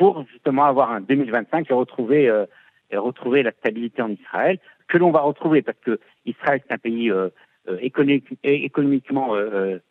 pour 0.00 0.26
justement 0.32 0.64
avoir 0.64 0.90
un 0.92 1.02
2025 1.02 1.70
et 1.70 1.74
retrouver, 1.74 2.28
euh, 2.28 2.46
et 2.90 2.96
retrouver 2.96 3.42
la 3.42 3.52
stabilité 3.52 4.00
en 4.00 4.10
Israël, 4.10 4.58
que 4.88 4.96
l'on 4.96 5.10
va 5.10 5.20
retrouver 5.20 5.60
parce 5.60 5.78
que 5.84 6.00
Israël 6.24 6.62
c'est 6.66 6.72
un 6.72 6.78
pays 6.78 7.10
euh, 7.10 7.28
euh, 7.68 7.76
économique, 7.80 8.24
économiquement 8.42 9.34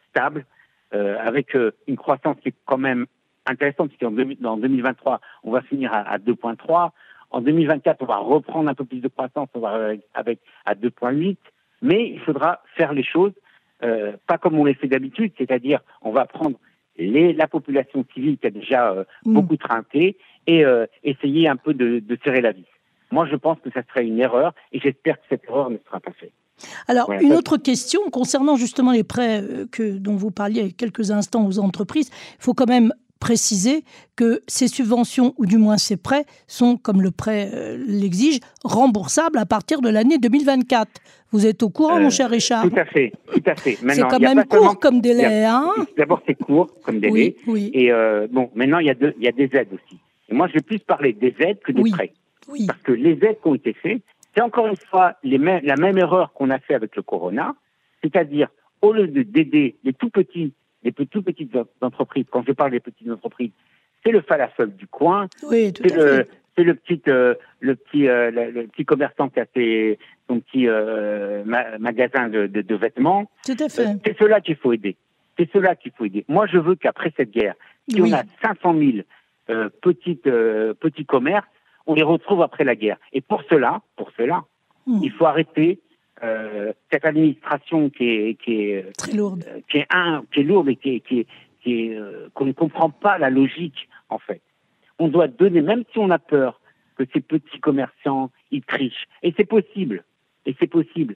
stable, 0.10 0.46
avec 0.92 1.56
une 1.86 1.98
croissance 1.98 2.38
qui 2.42 2.50
est 2.50 2.56
quand 2.66 2.80
même 2.80 3.06
intéressante, 3.46 3.90
puisqu'en 3.90 4.12
dans 4.12 4.58
2023, 4.58 5.22
on 5.44 5.52
va 5.52 5.62
finir 5.62 5.94
à, 5.94 6.18
2,3. 6.18 6.92
En 7.32 7.42
2024, 7.42 8.02
on 8.02 8.06
va 8.06 8.18
reprendre 8.18 8.70
un 8.70 8.74
peu 8.74 8.86
plus 8.86 9.00
de 9.00 9.08
croissance, 9.08 9.50
on 9.54 9.60
va 9.60 9.70
avec, 9.70 10.02
avec 10.14 10.40
à 10.66 10.76
2,8. 10.76 11.38
Mais 11.82 12.10
il 12.10 12.20
faudra 12.20 12.62
faire 12.76 12.94
les 12.94 13.04
choses 13.04 13.34
euh, 13.82 14.14
pas 14.28 14.38
comme 14.38 14.60
on 14.60 14.66
les 14.66 14.74
fait 14.74 14.88
d'habitude, 14.88 15.32
c'est-à-dire 15.38 15.80
on 16.02 16.12
va 16.12 16.26
prendre 16.26 16.58
les, 16.98 17.32
la 17.32 17.48
population 17.48 18.06
civile 18.14 18.38
qui 18.38 18.48
a 18.48 18.50
déjà 18.50 18.92
euh, 18.92 19.04
mm. 19.26 19.34
beaucoup 19.34 19.56
trinqué 19.56 20.18
et 20.48 20.66
euh, 20.66 20.86
essayer 21.04 21.48
un 21.48 21.56
peu 21.56 21.74
de, 21.74 22.00
de 22.00 22.18
serrer 22.24 22.42
la 22.42 22.52
vis. 22.52 22.66
Moi, 23.12 23.26
je 23.26 23.38
pense 23.38 23.58
que 23.64 23.72
ça 23.72 23.82
serait 23.88 24.06
une 24.06 24.20
erreur 24.20 24.54
et 24.74 24.80
j'espère 24.80 25.16
que 25.16 25.24
cette 25.30 25.46
erreur 25.46 25.70
ne 25.70 25.78
sera 25.86 26.02
pas 26.02 26.12
faite. 26.12 26.34
Alors, 26.88 27.10
une 27.14 27.34
autre 27.34 27.56
question 27.56 28.02
concernant 28.12 28.58
justement 28.58 28.92
les 28.92 29.06
prêts 29.06 29.42
que, 29.72 29.98
dont 29.98 30.18
vous 30.18 30.30
parliez 30.30 30.74
quelques 30.74 31.10
instants 31.10 31.48
aux 31.48 31.58
entreprises. 31.58 32.10
Il 32.38 32.44
faut 32.44 32.54
quand 32.54 32.68
même 32.68 32.94
préciser 33.20 33.84
que 34.16 34.42
ces 34.48 34.68
subventions, 34.68 35.34
ou 35.38 35.46
du 35.46 35.58
moins 35.58 35.78
ces 35.78 35.98
prêts, 35.98 36.26
sont, 36.48 36.78
comme 36.78 37.02
le 37.02 37.12
prêt 37.12 37.52
euh, 37.54 37.78
l'exige, 37.88 38.40
remboursables 38.64 39.38
à 39.38 39.46
partir 39.46 39.82
de 39.82 39.90
l'année 39.90 40.18
2024. 40.18 40.90
Vous 41.32 41.46
êtes 41.46 41.62
au 41.62 41.70
courant, 41.70 42.00
mon 42.00 42.08
euh, 42.08 42.10
cher 42.10 42.30
Richard? 42.30 42.70
Tout 42.70 42.80
à 42.80 42.86
fait, 42.86 43.12
tout 43.32 43.44
à 43.46 43.56
fait. 43.56 43.78
C'est 43.90 44.02
quand 44.02 44.20
même 44.20 44.46
court 44.46 44.80
comme 44.80 45.02
délai, 45.02 45.46
hein? 45.46 45.70
D'abord, 45.98 46.22
c'est 46.26 46.36
court 46.36 46.74
comme 46.84 47.00
délai. 47.00 47.36
Oui, 47.46 47.70
Et 47.74 47.92
euh, 47.92 48.28
bon, 48.32 48.50
maintenant, 48.56 48.80
il 48.80 48.88
y, 48.88 48.90
a 48.90 48.96
il 49.00 49.24
y 49.24 49.28
a 49.28 49.32
des 49.32 49.50
aides 49.54 49.74
aussi. 49.74 50.00
Et 50.30 50.34
moi, 50.34 50.48
je 50.48 50.54
vais 50.54 50.62
plus 50.62 50.80
parler 50.80 51.14
des 51.14 51.36
aides 51.40 51.60
que 51.60 51.72
des 51.72 51.90
prêts. 51.92 52.14
Oui. 52.48 52.66
Parce 52.66 52.82
que 52.82 52.92
les 52.92 53.12
aides 53.24 53.40
qui 53.42 53.48
ont 53.48 53.56
été 53.56 53.74
faites, 53.74 54.02
c'est 54.36 54.42
encore 54.42 54.68
une 54.68 54.78
fois 54.90 55.14
les 55.24 55.38
la 55.38 55.76
même 55.76 55.98
erreur 55.98 56.34
qu'on 56.34 56.50
a 56.50 56.60
fait 56.60 56.74
avec 56.74 56.96
le 56.96 57.02
Corona, 57.02 57.56
c'est-à-dire 58.02 58.48
au 58.82 58.94
lieu 58.94 59.08
d'aider 59.08 59.76
les 59.84 59.94
tout 59.94 60.10
petits 60.10 60.54
les 60.84 60.92
toutes 60.92 61.26
petites 61.26 61.56
entreprises, 61.82 62.26
quand 62.30 62.44
je 62.48 62.52
parle 62.54 62.72
des 62.72 62.80
petites 62.80 63.10
entreprises, 63.10 63.52
c'est 64.04 64.12
le 64.12 64.22
falafel 64.22 64.76
du 64.76 64.88
coin, 64.88 65.28
oui, 65.44 65.74
c'est 65.76 65.94
le, 65.94 66.26
c'est 66.56 66.64
le 66.64 66.76
petit, 66.76 67.02
euh, 67.08 67.36
le 67.60 67.76
petit, 67.76 68.08
euh, 68.08 68.32
le, 68.32 68.68
petit 68.68 68.86
commerçant 68.86 69.30
qui 69.30 69.40
a 69.40 69.46
ses, 69.54 70.00
son 70.28 70.40
petit 70.40 70.68
euh, 70.68 71.44
magasin 71.80 72.30
de, 72.30 72.48
de, 72.48 72.62
de, 72.62 72.76
vêtements. 72.76 73.30
Tout 73.46 73.58
à 73.60 73.70
fait. 73.70 73.98
c'est 74.06 74.18
cela 74.18 74.42
qu'il 74.42 74.56
faut 74.56 74.74
aider. 74.74 74.96
C'est 75.38 75.50
cela 75.52 75.76
qu'il 75.76 75.92
faut 75.92 76.06
aider. 76.06 76.26
Moi, 76.28 76.48
je 76.48 76.58
veux 76.58 76.76
qu'après 76.76 77.14
cette 77.16 77.32
guerre, 77.32 77.56
si 77.88 78.02
on 78.02 78.12
a 78.12 78.24
500 78.42 78.76
000 79.48 79.70
petites, 79.82 80.24
petits 80.24 81.06
commerces, 81.06 81.48
on 81.88 81.94
les 81.94 82.04
retrouve 82.04 82.42
après 82.42 82.64
la 82.64 82.76
guerre. 82.76 82.98
Et 83.14 83.22
pour 83.22 83.42
cela, 83.50 83.82
pour 83.96 84.12
cela, 84.18 84.44
hmm. 84.86 85.00
il 85.02 85.12
faut 85.12 85.26
arrêter 85.26 85.80
euh, 86.24 86.74
cette 86.92 87.06
administration 87.06 87.90
qui 87.90 88.10
est, 88.10 88.42
qui 88.42 88.62
est 88.62 88.98
très 88.98 89.14
lourde, 89.14 89.46
euh, 89.48 89.60
qui 89.70 89.78
est 89.78 89.88
un, 89.90 90.24
qui 90.32 90.42
est 90.42 90.44
lourde 90.44 90.70
et 90.70 90.76
qui 90.76 90.96
est, 90.96 91.00
qui 91.00 91.20
est, 91.20 91.28
qui 91.62 91.96
euh, 91.96 92.30
qu'on 92.34 92.46
ne 92.46 92.52
comprend 92.52 92.90
pas 92.90 93.18
la 93.18 93.30
logique 93.30 93.88
en 94.10 94.20
fait. 94.20 94.42
On 94.98 95.08
doit 95.08 95.28
donner, 95.28 95.62
même 95.62 95.84
si 95.92 96.00
on 96.00 96.10
a 96.10 96.20
peur 96.20 96.60
que 96.98 97.04
ces 97.14 97.22
petits 97.22 97.60
commerçants 97.60 98.32
ils 98.52 98.64
trichent, 98.64 99.08
et 99.24 99.34
c'est 99.38 99.46
possible, 99.46 100.04
et 100.46 100.56
c'est 100.60 100.68
possible. 100.68 101.16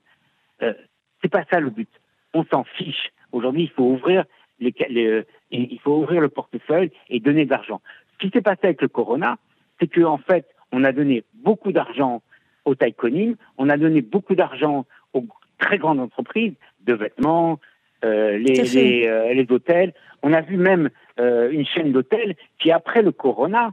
Euh, 0.61 0.73
c'est 1.21 1.31
pas 1.31 1.43
ça 1.51 1.59
le 1.59 1.69
but. 1.69 1.89
On 2.33 2.45
s'en 2.45 2.63
fiche. 2.63 3.11
Aujourd'hui, 3.31 3.63
il 3.63 3.69
faut 3.69 3.83
ouvrir 3.83 4.25
les, 4.59 4.73
les, 4.89 5.25
il 5.51 5.79
faut 5.79 5.97
ouvrir 5.97 6.21
le 6.21 6.29
portefeuille 6.29 6.91
et 7.09 7.19
donner 7.19 7.45
de 7.45 7.49
l'argent. 7.49 7.81
Ce 8.13 8.17
qui 8.19 8.31
s'est 8.31 8.41
passé 8.41 8.61
avec 8.63 8.81
le 8.81 8.87
Corona, 8.87 9.37
c'est 9.79 9.87
que 9.87 10.01
en 10.01 10.17
fait, 10.17 10.47
on 10.71 10.83
a 10.83 10.91
donné 10.91 11.23
beaucoup 11.33 11.71
d'argent 11.71 12.21
aux 12.65 12.75
taïkonines. 12.75 13.35
On 13.57 13.69
a 13.69 13.77
donné 13.77 14.01
beaucoup 14.01 14.35
d'argent 14.35 14.85
aux 15.13 15.25
très 15.59 15.77
grandes 15.77 15.99
entreprises 15.99 16.53
de 16.85 16.93
vêtements, 16.93 17.59
euh, 18.03 18.37
les, 18.37 18.63
les, 18.63 19.07
euh, 19.07 19.33
les, 19.33 19.47
hôtels. 19.49 19.93
On 20.21 20.33
a 20.33 20.41
vu 20.41 20.57
même 20.57 20.89
euh, 21.19 21.49
une 21.51 21.65
chaîne 21.65 21.91
d'hôtels 21.91 22.35
qui, 22.59 22.71
après 22.71 23.01
le 23.01 23.11
corona, 23.11 23.71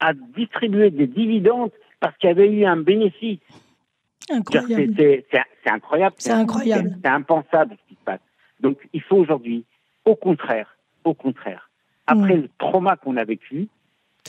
a 0.00 0.12
distribué 0.14 0.90
des 0.90 1.06
dividendes 1.06 1.70
parce 2.00 2.16
qu'il 2.16 2.28
y 2.28 2.32
avait 2.32 2.50
eu 2.50 2.64
un 2.64 2.76
bénéfice. 2.76 3.40
Incroyable. 4.30 4.94
C'est 5.30 5.70
incroyable. 5.70 6.14
C'est 6.18 6.32
incroyable. 6.32 6.96
C'est 7.02 7.08
impensable 7.08 7.76
ce 7.80 7.88
qui 7.88 7.94
se 7.94 8.04
passe. 8.04 8.20
Donc 8.60 8.78
il 8.92 9.02
faut 9.02 9.16
aujourd'hui, 9.16 9.64
au 10.04 10.14
contraire, 10.14 10.76
au 11.04 11.14
contraire, 11.14 11.70
après 12.06 12.36
mm. 12.36 12.42
le 12.42 12.48
trauma 12.58 12.96
qu'on 12.96 13.16
a 13.16 13.24
vécu, 13.24 13.68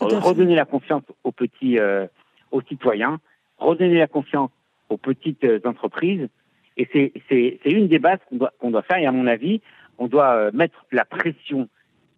redonner 0.02 0.56
la 0.56 0.66
confiance 0.66 1.04
aux 1.24 1.32
petits, 1.32 1.78
euh, 1.80 2.08
aux 2.52 2.62
citoyens, 2.62 3.20
redonner 3.64 3.98
la 3.98 4.08
confiance 4.08 4.52
aux 4.90 4.98
petites 4.98 5.44
euh, 5.44 5.60
entreprises. 5.66 6.28
Et 6.76 6.88
c'est 7.30 7.60
une 7.66 7.88
des 7.88 8.00
bases 8.00 8.20
qu'on 8.30 8.38
doit, 8.38 8.54
qu'on 8.60 8.72
doit 8.72 8.82
faire. 8.82 8.98
Et 8.98 9.06
à 9.06 9.12
mon 9.12 9.28
avis, 9.28 9.62
on 10.00 10.08
doit 10.08 10.34
euh, 10.34 10.52
mettre 10.54 10.86
la 10.92 11.06
pression 11.06 11.70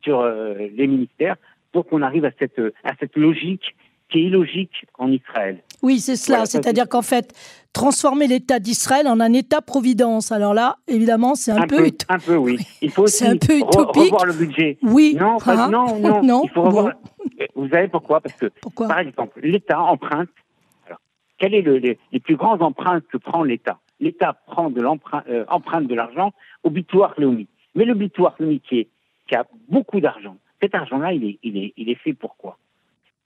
sur 0.02 0.22
euh, 0.22 0.54
les 0.74 0.88
ministères 0.88 1.36
pour 1.72 1.86
qu'on 1.86 2.02
arrive 2.02 2.26
à 2.26 2.32
cette, 2.40 2.60
à 2.84 2.94
cette 3.00 3.16
logique 3.18 3.76
qui 4.10 4.20
est 4.20 4.24
illogique 4.24 4.86
en 4.98 5.12
Israël. 5.12 5.62
Oui, 5.82 6.00
c'est 6.00 6.16
cela. 6.16 6.46
C'est-à-dire 6.46 6.88
qu'en 6.88 7.02
fait, 7.02 7.34
transformer 7.74 8.28
l'État 8.28 8.60
d'Israël 8.60 9.08
en 9.08 9.20
un 9.20 9.34
État-providence. 9.34 10.32
Alors 10.32 10.54
là, 10.54 10.78
évidemment, 10.88 11.36
c'est 11.36 11.52
un, 11.52 11.68
peu, 11.68 11.88
Un 12.08 12.20
peu, 12.20 12.36
oui. 12.36 12.58
Il 12.82 12.92
faut 12.92 13.04
aussi 13.04 13.26
un 13.26 13.38
peu 13.38 13.62
revoir 13.62 14.26
le 14.26 14.34
budget. 14.34 14.78
Oui. 14.84 15.18
Non, 15.20 15.38
hein 15.46 15.70
non, 15.70 16.00
non, 16.00 16.24
non. 16.24 16.42
Il 16.44 16.50
faut 16.52 16.64
revoir... 16.64 16.94
Vous 17.56 17.68
savez 17.70 17.88
pourquoi? 17.88 18.22
Parce 18.22 18.36
que, 18.36 18.46
par 18.88 19.00
exemple, 19.00 19.40
l'État 19.42 19.82
emprunte 19.82 20.30
quels 21.38 21.54
est 21.54 21.62
le, 21.62 21.78
les, 21.78 22.20
plus 22.20 22.36
grands 22.36 22.60
emprunts 22.62 23.02
que 23.02 23.18
prend 23.18 23.44
l'État? 23.44 23.80
L'État 24.00 24.34
prend 24.48 24.70
de 24.70 24.82
l'emprunt, 24.82 25.24
euh, 25.30 25.46
emprunte 25.48 25.88
de 25.88 25.96
l'argent 25.96 26.34
au 26.64 26.70
Bitoire 26.70 27.14
Leumi. 27.18 27.48
Mais 27.76 27.86
le 27.86 27.94
Bitoire 27.94 28.36
Leumi 28.40 28.60
qui, 28.60 28.88
qui 29.28 29.36
a 29.36 29.46
beaucoup 29.70 30.00
d'argent, 30.00 30.38
cet 30.62 30.76
argent-là, 30.76 31.14
il 31.14 31.24
est, 31.26 31.40
il, 31.44 31.58
est, 31.58 31.74
il 31.78 31.90
est 31.90 31.96
fait 31.96 32.14
pour 32.14 32.38
quoi? 32.38 32.58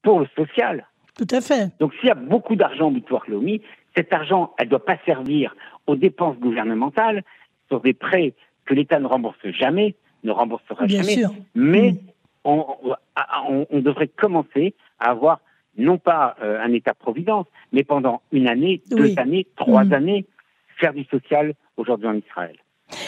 Pour 0.01 0.19
le 0.19 0.27
social. 0.35 0.87
Tout 1.17 1.27
à 1.31 1.41
fait. 1.41 1.71
Donc 1.79 1.93
s'il 1.95 2.07
y 2.07 2.11
a 2.11 2.15
beaucoup 2.15 2.55
d'argent 2.55 2.87
au 2.87 2.91
Bitoire 2.91 3.23
Leumi, 3.27 3.61
cet 3.95 4.13
argent, 4.13 4.53
elle 4.57 4.65
ne 4.65 4.69
doit 4.71 4.85
pas 4.85 4.97
servir 5.05 5.55
aux 5.87 5.95
dépenses 5.95 6.37
gouvernementales, 6.37 7.23
sur 7.67 7.81
des 7.81 7.93
prêts 7.93 8.33
que 8.65 8.73
l'État 8.73 8.99
ne 8.99 9.07
rembourse 9.07 9.37
jamais, 9.43 9.95
ne 10.23 10.31
remboursera 10.31 10.85
Bien 10.85 11.01
jamais. 11.01 11.15
Sûr. 11.15 11.29
Mais 11.55 11.91
mm. 11.91 11.97
on, 12.45 12.65
on, 13.49 13.67
on 13.69 13.79
devrait 13.79 14.07
commencer 14.07 14.73
à 14.99 15.11
avoir 15.11 15.39
non 15.79 15.97
pas 15.97 16.35
euh, 16.43 16.61
un 16.61 16.73
État-providence, 16.73 17.47
mais 17.71 17.83
pendant 17.83 18.21
une 18.31 18.47
année, 18.47 18.81
deux 18.89 19.17
années, 19.17 19.47
trois 19.55 19.85
mm. 19.85 19.93
années, 19.93 20.25
faire 20.79 20.93
du 20.93 21.05
social 21.05 21.53
aujourd'hui 21.77 22.07
en 22.07 22.15
Israël. 22.15 22.55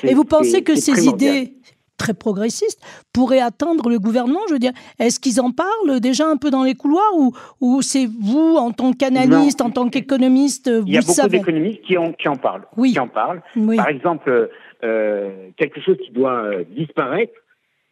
Et 0.04 0.14
vous 0.14 0.26
pensez 0.26 0.64
que 0.64 0.76
ces 0.76 1.08
idées 1.08 1.54
très 1.98 2.14
progressistes 2.14 2.82
pourraient 3.14 3.42
atteindre 3.42 3.90
le 3.90 4.00
gouvernement 4.00 4.40
Je 4.48 4.54
veux 4.54 4.60
dire, 4.60 4.74
est-ce 5.00 5.20
qu'ils 5.20 5.40
en 5.40 5.52
parlent 5.52 6.00
déjà 6.00 6.28
un 6.28 6.38
peu 6.38 6.50
dans 6.50 6.64
les 6.64 6.74
couloirs 6.74 7.12
ou, 7.16 7.34
ou 7.60 7.82
c'est 7.82 8.08
vous, 8.08 8.56
en 8.58 8.72
tant 8.72 8.94
qu'analyste, 8.94 9.62
en 9.62 9.70
tant 9.70 9.90
qu'économiste, 9.90 10.70
vous 10.70 10.88
Il 10.88 10.94
y 10.94 10.98
a 10.98 11.02
beaucoup 11.02 11.30
d'économistes 11.30 11.82
qui 11.82 11.98
en, 11.98 12.14
qui 12.14 12.28
en 12.28 12.38
parlent. 12.38 12.66
Oui. 12.76 12.94
Qui 12.94 13.00
en 13.00 13.08
parlent. 13.08 13.42
Par 13.76 13.90
exemple, 13.90 14.50
euh, 14.84 15.50
quelque 15.58 15.80
chose 15.82 15.98
qui 16.04 16.12
doit 16.12 16.44
euh, 16.44 16.64
disparaître, 16.76 17.34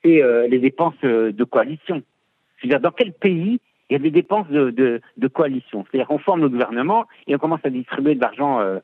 c'est 0.03 0.21
les 0.47 0.59
dépenses 0.59 1.01
de 1.03 1.43
coalition. 1.43 2.01
C'est-à-dire, 2.59 2.79
dans 2.79 2.91
quel 2.91 3.11
pays 3.11 3.59
il 3.89 3.93
y 3.93 3.95
a 3.95 3.99
des 3.99 4.11
dépenses 4.11 4.47
de, 4.49 4.69
de, 4.69 5.01
de 5.17 5.27
coalition. 5.27 5.85
C'est-à-dire 5.85 6.07
qu'on 6.07 6.19
forme 6.19 6.41
le 6.41 6.49
gouvernement 6.49 7.05
et 7.27 7.35
on 7.35 7.39
commence 7.39 7.61
à 7.63 7.69
distribuer 7.69 8.15
de 8.15 8.21
l'argent 8.21 8.59
euh, 8.59 8.79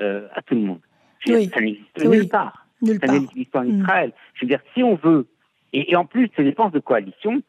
euh, 0.00 0.26
à 0.34 0.42
tout 0.42 0.54
le 0.54 0.60
monde. 0.60 0.80
Oui. 1.26 1.50
Ça 1.52 1.60
n'existe 1.60 2.04
nulle 2.04 2.28
part. 2.28 2.66
Nulle 2.82 2.98
ça 3.02 3.12
n'existe 3.12 3.50
pas 3.50 3.60
en 3.60 3.64
mm. 3.64 3.80
Israël. 3.80 4.12
Je 4.34 4.44
veux 4.44 4.48
dire, 4.48 4.60
si 4.74 4.82
on 4.82 4.96
veut, 4.96 5.26
et, 5.72 5.92
et 5.92 5.96
en 5.96 6.04
plus, 6.04 6.30
ces 6.36 6.44
dépenses 6.44 6.72
de 6.72 6.78
coalition, 6.78 7.42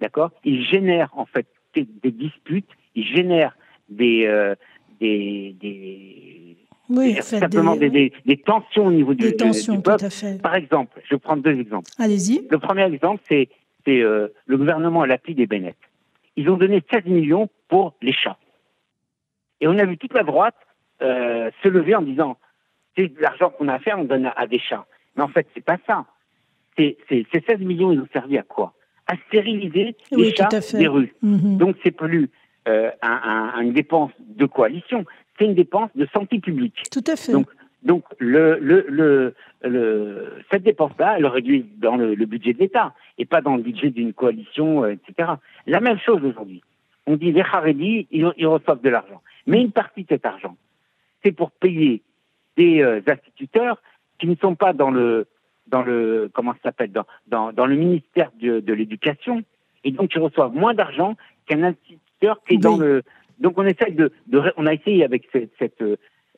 d'accord, 0.00 0.30
ils 0.44 0.64
génèrent 0.64 1.10
en 1.16 1.26
fait 1.26 1.46
des, 1.74 1.86
des 2.02 2.10
disputes, 2.10 2.68
ils 2.94 3.04
génèrent 3.04 3.56
des, 3.88 4.26
euh, 4.26 4.54
des, 5.00 5.54
des 5.60 6.56
oui, 6.88 7.16
simplement 7.20 7.74
des, 7.74 7.90
des, 7.90 8.12
des, 8.24 8.36
tensions 8.36 8.86
au 8.86 8.92
niveau 8.92 9.14
du, 9.14 9.34
tensions, 9.34 9.74
du 9.74 9.82
peuple. 9.82 9.98
Tout 9.98 10.06
à 10.06 10.10
fait. 10.10 10.40
Par 10.40 10.54
exemple, 10.54 11.00
je 11.04 11.16
vais 11.16 11.18
prendre 11.18 11.42
deux 11.42 11.58
exemples. 11.58 11.90
Allez-y. 11.98 12.46
Le 12.48 12.58
premier 12.58 12.84
exemple, 12.84 13.22
c'est 13.28 13.48
euh, 13.88 14.28
le 14.46 14.56
gouvernement 14.56 15.02
à 15.02 15.06
l'appui 15.06 15.34
des 15.34 15.46
Bennett 15.46 15.76
ils 16.36 16.48
ont 16.50 16.56
donné 16.56 16.82
16 16.90 17.06
millions 17.06 17.48
pour 17.68 17.94
les 18.02 18.12
chats. 18.12 18.38
Et 19.60 19.68
on 19.68 19.78
a 19.78 19.84
vu 19.84 19.96
toute 19.98 20.14
la 20.14 20.22
droite 20.22 20.56
euh, 21.02 21.50
se 21.62 21.68
lever 21.68 21.94
en 21.94 22.02
disant 22.02 22.36
c'est 22.96 23.08
de 23.08 23.20
l'argent 23.20 23.50
qu'on 23.50 23.68
a 23.68 23.74
à 23.74 23.78
faire, 23.78 23.98
on 23.98 24.04
donne 24.04 24.30
à, 24.34 24.46
des 24.46 24.58
chats. 24.58 24.86
Mais 25.16 25.22
en 25.22 25.28
fait, 25.28 25.46
c'est 25.54 25.64
pas 25.64 25.78
ça. 25.86 26.06
C'est, 26.78 26.96
ces 27.08 27.26
16 27.46 27.60
millions, 27.60 27.92
ils 27.92 28.00
ont 28.00 28.08
servi 28.12 28.38
à 28.38 28.42
quoi? 28.42 28.74
À 29.06 29.16
stériliser 29.28 29.96
les 30.10 30.34
chats 30.34 30.48
des 30.72 30.88
rues. 30.88 31.14
Mm-hmm. 31.22 31.56
Donc, 31.56 31.76
c'est 31.82 31.90
plus 31.90 32.30
euh, 32.68 32.90
un, 33.02 33.52
un, 33.54 33.60
une 33.60 33.72
dépense 33.72 34.10
de 34.18 34.46
coalition, 34.46 35.04
c'est 35.38 35.44
une 35.44 35.54
dépense 35.54 35.90
de 35.94 36.06
santé 36.12 36.38
publique. 36.40 36.82
Tout 36.90 37.04
à 37.06 37.16
fait. 37.16 37.32
Donc, 37.32 37.48
Donc, 37.82 38.04
le, 38.18 38.58
le, 38.58 39.34
le, 39.62 40.32
cette 40.50 40.64
dépense-là, 40.64 41.16
elle 41.18 41.26
réduit 41.26 41.66
dans 41.76 41.96
le, 41.96 42.14
budget 42.24 42.52
de 42.52 42.58
l'État 42.58 42.94
et 43.18 43.24
pas 43.24 43.40
dans 43.40 43.56
le 43.56 43.62
budget 43.62 43.90
d'une 43.90 44.12
coalition, 44.12 44.84
euh, 44.84 44.92
etc. 44.92 45.32
La 45.66 45.80
même 45.80 45.98
chose 45.98 46.24
aujourd'hui. 46.24 46.62
On 47.06 47.16
dit 47.16 47.32
les 47.32 47.42
Haredi, 47.42 48.08
ils, 48.10 48.28
ils, 48.36 48.46
reçoivent 48.46 48.80
de 48.80 48.88
l'argent. 48.88 49.22
Mais 49.46 49.60
une 49.60 49.70
partie 49.70 50.02
de 50.02 50.08
cet 50.08 50.26
argent, 50.26 50.56
c'est 51.24 51.32
pour 51.32 51.52
payer 51.52 52.02
des 52.56 52.82
euh, 52.82 53.00
instituteurs 53.06 53.80
qui 54.18 54.26
ne 54.26 54.34
sont 54.36 54.56
pas 54.56 54.72
dans 54.72 54.90
le, 54.90 55.26
dans 55.68 55.82
le, 55.82 56.30
comment 56.32 56.54
ça 56.54 56.60
s'appelle, 56.64 56.90
dans, 56.90 57.06
dans, 57.28 57.52
dans, 57.52 57.66
le 57.66 57.76
ministère 57.76 58.30
de, 58.40 58.60
de 58.60 58.72
l'éducation, 58.72 59.44
et 59.84 59.92
donc 59.92 60.12
ils 60.14 60.20
reçoivent 60.20 60.54
moins 60.54 60.74
d'argent 60.74 61.16
qu'un 61.46 61.62
instituteur 61.62 62.42
qui 62.44 62.54
est 62.54 62.58
dans 62.58 62.76
le. 62.76 63.02
Donc 63.38 63.58
on 63.58 63.64
essaye 63.64 63.92
de, 63.92 64.10
de, 64.26 64.42
on 64.56 64.66
a 64.66 64.72
essayé 64.72 65.04
avec 65.04 65.28
cette, 65.32 65.52
cette 65.58 65.82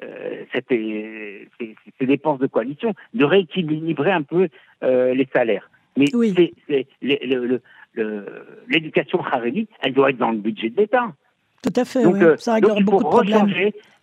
euh, 0.02 0.44
ces, 0.68 2.06
dépenses 2.06 2.38
de 2.38 2.46
coalition, 2.46 2.94
de 3.14 3.24
rééquilibrer 3.24 4.12
un 4.12 4.22
peu 4.22 4.48
euh, 4.84 5.12
les 5.12 5.26
salaires. 5.32 5.70
Mais 5.96 6.04
l'éducation 8.68 9.18
le, 9.18 9.66
elle 9.80 9.92
doit 9.94 10.10
être 10.10 10.18
dans 10.18 10.30
le 10.30 10.38
budget 10.38 10.70
de 10.70 10.76
l'État. 10.76 11.12
Tout 11.62 11.72
à 11.74 11.84
fait, 11.84 12.04
donc, 12.04 12.14
oui. 12.14 12.22
Euh, 12.22 12.36
ça 12.36 12.54
réglera 12.54 12.80
beaucoup 12.80 13.02
de 13.02 13.08
problèmes. 13.08 13.52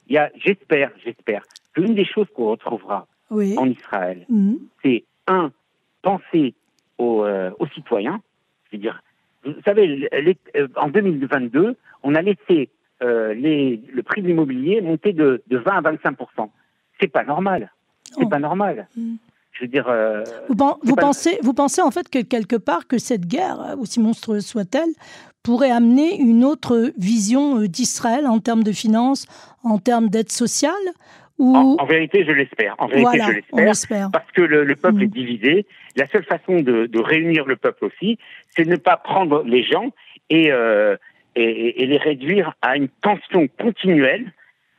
J'espère, 0.10 0.92
j'espère, 1.04 1.44
qu'une 1.74 1.96
des 1.96 2.06
choses 2.06 2.28
qu'on 2.36 2.52
retrouvera 2.52 3.08
en 3.30 3.70
Israël, 3.70 4.26
mhm. 4.30 4.60
c'est 4.84 5.06
un, 5.28 5.52
penser 6.02 6.54
aux, 6.98 7.26
aux 7.26 7.68
citoyens, 7.74 8.22
c'est-à-dire, 8.70 9.02
vous 9.46 9.54
savez, 9.64 10.10
en 10.76 10.90
2022, 10.90 11.78
on 12.04 12.16
a 12.16 12.22
laissé 12.22 12.70
euh, 13.04 13.34
les, 13.34 13.82
le 13.92 14.04
prix 14.04 14.22
de 14.22 14.28
l'immobilier 14.28 14.82
monter 14.82 15.14
de, 15.14 15.44
de 15.48 15.58
20 15.58 15.72
à 15.72 15.82
25% 15.82 16.50
C'est 17.00 17.08
pas 17.08 17.24
normal. 17.24 17.72
C'est 18.04 18.24
oh. 18.24 18.30
pas 18.30 18.40
normal. 18.40 18.88
Mm. 18.96 19.16
Je 19.52 19.62
veux 19.62 19.68
dire. 19.68 19.88
Euh, 19.88 20.24
vous, 20.50 20.96
pensez, 20.96 21.38
vous 21.42 21.54
pensez 21.54 21.82
en 21.82 21.92
fait 21.92 22.10
que 22.10 22.20
quelque 22.22 22.56
part 22.56 22.88
que 22.88 22.98
cette 22.98 23.26
guerre, 23.26 23.76
aussi 23.80 24.00
monstrueuse 24.00 24.46
soit-elle, 24.46 24.90
pourrait 25.44 25.72
amener 25.72 26.20
une 26.20 26.44
autre 26.44 26.92
vision 26.98 27.60
euh, 27.60 27.68
d'Israël 27.68 28.28
en 28.28 28.40
termes 28.40 28.64
de 28.64 28.72
finances, 28.72 29.28
en 29.64 29.78
termes 29.78 30.10
d'aide 30.10 30.32
sociale 30.32 30.74
ou... 31.38 31.54
en, 31.54 31.86
vérité, 31.86 32.24
je 32.26 32.32
l'espère. 32.32 32.76
En 32.78 32.88
vérité, 32.88 33.20
je 33.20 33.58
l'espère. 33.58 34.10
Parce 34.12 34.32
que 34.32 34.42
le, 34.42 34.74
peuple 34.76 35.04
est 35.04 35.08
mm. 35.08 35.10
divisé. 35.10 35.66
La 35.98 36.08
seule 36.08 36.24
façon 36.24 36.62
de, 36.62 36.86
de 36.86 37.00
réunir 37.00 37.46
le 37.46 37.58
peuple 37.58 37.86
aussi, 37.86 38.18
c'est 38.50 38.64
de 38.64 38.70
ne 38.70 38.78
pas 38.78 38.96
prendre 38.96 39.44
les 39.44 39.64
gens 39.64 39.92
et, 40.30 40.52
euh, 40.52 40.96
et, 41.36 41.86
les 41.86 41.98
réduire 41.98 42.54
à 42.62 42.78
une 42.78 42.90
tension 43.02 43.48
continuelle 43.60 44.32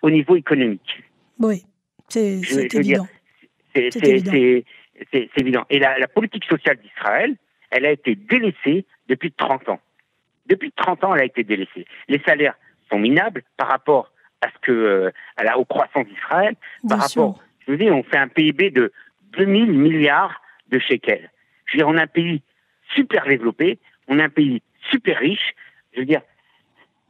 au 0.02 0.10
niveau 0.10 0.36
économique. 0.36 1.02
Oui, 1.38 1.64
c'est 2.08 2.40
évident. 2.74 3.06
C'est 3.74 5.38
évident. 5.38 5.64
Et 5.70 5.78
la, 5.78 6.08
politique 6.08 6.44
sociale 6.44 6.78
d'Israël, 6.78 7.36
elle 7.70 7.84
a 7.86 7.90
été 7.90 8.14
délaissée 8.14 8.86
depuis 9.08 9.32
30 9.32 9.68
ans. 9.68 9.80
Depuis 10.46 10.72
30 10.72 11.04
ans, 11.04 11.14
elle 11.14 11.22
a 11.22 11.24
été 11.24 11.44
délaissée. 11.44 11.86
Les 12.08 12.20
salaires 12.26 12.54
sont 12.90 12.98
minables 12.98 13.42
par 13.56 13.68
rapport 13.68 14.12
à 14.40 14.48
ce 14.48 14.58
que 14.62 14.72
euh, 14.72 15.10
à 15.36 15.44
la, 15.44 15.58
aux 15.58 15.64
croissance 15.64 16.06
d'Israël, 16.06 16.54
par 16.88 17.00
rapport, 17.00 17.42
je 17.66 17.72
veux 17.72 17.78
dire, 17.78 17.94
on 17.94 18.02
fait 18.02 18.18
un 18.18 18.28
PIB 18.28 18.70
de 18.70 18.92
2000 19.36 19.72
milliards 19.72 20.40
de 20.68 20.78
shekels. 20.78 21.30
Je 21.66 21.72
veux 21.72 21.78
dire, 21.78 21.88
on 21.88 21.96
a 21.96 22.02
un 22.02 22.06
pays 22.06 22.42
super 22.94 23.26
développé, 23.26 23.78
on 24.08 24.18
a 24.18 24.24
un 24.24 24.28
pays 24.28 24.62
super 24.90 25.18
riche. 25.18 25.54
Je 25.92 26.00
veux 26.00 26.06
dire, 26.06 26.22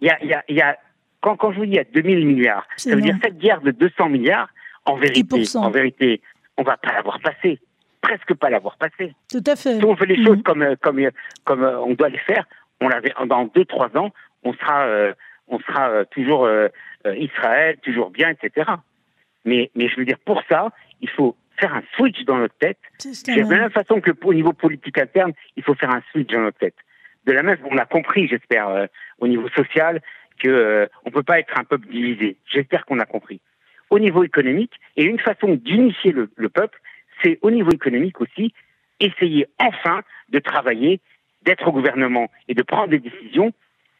il 0.00 0.08
y 0.08 0.10
a, 0.10 0.24
y 0.24 0.34
a, 0.34 0.44
y 0.48 0.60
a 0.60 0.78
quand, 1.20 1.36
quand 1.36 1.52
je 1.52 1.58
vous 1.58 1.66
dis 1.66 1.72
il 1.72 1.76
y 1.76 1.80
a 1.80 1.84
2000 1.84 2.26
milliards, 2.26 2.66
ça 2.76 2.94
veut 2.94 3.00
dire 3.00 3.16
cette 3.22 3.38
guerre 3.38 3.60
de 3.60 3.70
200 3.70 4.08
milliards, 4.08 4.48
en 4.84 4.96
vérité, 4.96 5.42
en 5.56 5.70
vérité, 5.70 6.20
on 6.56 6.62
va 6.62 6.76
pas 6.76 6.92
l'avoir 6.92 7.20
passé, 7.20 7.58
presque 8.00 8.34
pas 8.34 8.50
l'avoir 8.50 8.76
passé. 8.76 9.14
Tout 9.30 9.42
à 9.46 9.56
fait. 9.56 9.78
Si 9.78 9.84
on 9.84 9.96
fait 9.96 10.06
les 10.06 10.22
choses 10.22 10.38
mhm. 10.38 10.42
comme 10.42 10.62
euh, 10.62 10.76
comme 10.80 10.98
euh, 11.00 11.10
comme 11.44 11.64
euh, 11.64 11.80
on 11.80 11.94
doit 11.94 12.08
les 12.08 12.18
faire, 12.18 12.46
on 12.80 12.88
l'avait 12.88 13.12
dans 13.26 13.44
deux 13.46 13.64
trois 13.64 13.96
ans, 13.96 14.12
on 14.44 14.52
sera 14.52 14.86
on 15.48 15.58
sera 15.60 16.04
toujours 16.06 16.48
Israël, 17.04 17.78
toujours 17.82 18.10
bien, 18.10 18.30
etc. 18.30 18.70
Mais 19.44 19.70
mais 19.74 19.88
je 19.88 19.96
veux 19.96 20.04
dire 20.04 20.18
pour 20.24 20.42
ça, 20.48 20.70
il 21.00 21.08
faut 21.10 21.36
faire 21.58 21.74
un 21.74 21.82
switch 21.96 22.24
dans 22.24 22.36
notre 22.36 22.56
tête. 22.58 22.78
De 23.02 23.40
la 23.40 23.46
même 23.46 23.70
façon 23.70 24.00
que 24.00 24.10
au 24.22 24.34
niveau 24.34 24.52
politique 24.52 24.98
interne, 24.98 25.32
il 25.56 25.62
faut 25.62 25.74
faire 25.74 25.90
un 25.90 26.02
switch 26.12 26.30
dans 26.30 26.42
notre 26.42 26.58
tête 26.58 26.76
de 27.26 27.32
la 27.32 27.42
même, 27.42 27.58
on 27.70 27.76
a 27.76 27.84
compris, 27.84 28.28
j'espère, 28.28 28.68
euh, 28.68 28.86
au 29.18 29.26
niveau 29.26 29.48
social, 29.50 30.00
que 30.38 30.48
euh, 30.48 30.86
on 31.04 31.10
peut 31.10 31.22
pas 31.22 31.40
être 31.40 31.58
un 31.58 31.64
peuple 31.64 31.88
divisé. 31.88 32.36
J'espère 32.46 32.86
qu'on 32.86 33.00
a 33.00 33.04
compris. 33.04 33.40
Au 33.90 33.98
niveau 33.98 34.24
économique, 34.24 34.72
et 34.96 35.04
une 35.04 35.18
façon 35.18 35.54
d'unifier 35.54 36.12
le, 36.12 36.48
peuple, 36.48 36.80
c'est 37.22 37.38
au 37.42 37.50
niveau 37.50 37.70
économique 37.70 38.20
aussi 38.20 38.52
essayer 39.00 39.46
enfin 39.58 40.02
de 40.30 40.38
travailler, 40.38 41.00
d'être 41.42 41.68
au 41.68 41.72
gouvernement 41.72 42.30
et 42.48 42.54
de 42.54 42.62
prendre 42.62 42.88
des 42.88 42.98
décisions 42.98 43.52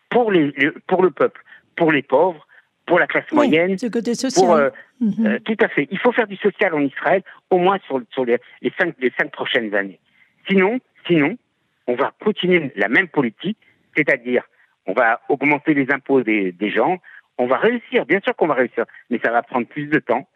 pour 0.09 0.33
les, 0.33 0.53
pour 0.87 1.03
le 1.03 1.11
peuple, 1.11 1.43
pour 1.77 1.93
les 1.93 2.03
pauvres, 2.03 2.47
pour 2.87 2.99
la 2.99 3.07
classe 3.07 3.31
moyenne. 3.33 3.77
Ce 3.79 3.87
côté 3.87 4.15
social. 4.15 4.51
Euh, 4.51 4.71
mhm. 5.01 5.41
tout 5.41 5.57
à 5.61 5.69
fait. 5.69 5.89
Il 5.91 5.99
faut 5.99 6.13
faire 6.13 6.27
du 6.27 6.37
social 6.37 6.75
en 6.75 6.81
Israël, 6.81 7.23
au 7.51 7.59
moins 7.59 7.79
sur, 7.87 8.01
sur 8.11 8.25
les, 8.25 8.39
les, 8.63 8.73
cinq, 8.79 8.95
les 8.99 9.13
cinq 9.19 9.31
prochaines 9.31 9.75
années. 9.75 10.01
Sinon, 10.49 10.81
sinon, 11.07 11.37
on 11.87 11.95
va 11.95 12.13
continuer 12.23 12.73
la 12.77 12.89
même 12.89 13.09
politique, 13.09 13.59
c'est-à-dire 13.97 14.45
on 14.87 14.93
va 14.93 15.21
augmenter 15.29 15.75
les 15.75 15.91
impôts 15.91 16.23
des, 16.23 16.71
gens, 16.71 16.99
on 17.39 17.47
va 17.47 17.59
réussir, 17.59 18.07
bien 18.07 18.21
sûr 18.21 18.35
qu'on 18.37 18.47
va 18.47 18.55
réussir, 18.55 18.85
mais 19.11 19.19
ça 19.23 19.31
va 19.31 19.43
prendre 19.43 19.67
plus 19.67 19.87
de 19.87 19.99
temps. 19.99 20.29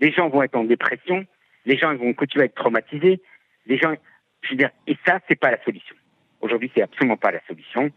Les 0.00 0.12
gens 0.12 0.28
vont 0.28 0.42
être 0.42 0.56
en 0.56 0.64
dépression, 0.64 1.24
les 1.66 1.76
gens 1.76 1.94
vont 1.94 2.12
continuer 2.12 2.44
à 2.44 2.46
être 2.46 2.54
traumatisés, 2.54 3.20
les 3.66 3.78
gens, 3.78 3.94
je 4.42 4.50
veux 4.50 4.56
dire, 4.56 4.70
et 4.86 4.96
ça, 5.06 5.20
c'est 5.28 5.38
pas 5.38 5.50
la 5.50 5.62
solution. 5.62 5.94
Aujourd'hui, 6.40 6.70
c'est 6.74 6.82
absolument 6.82 7.16
pas 7.16 7.30
la 7.30 7.40
solution. 7.46 7.90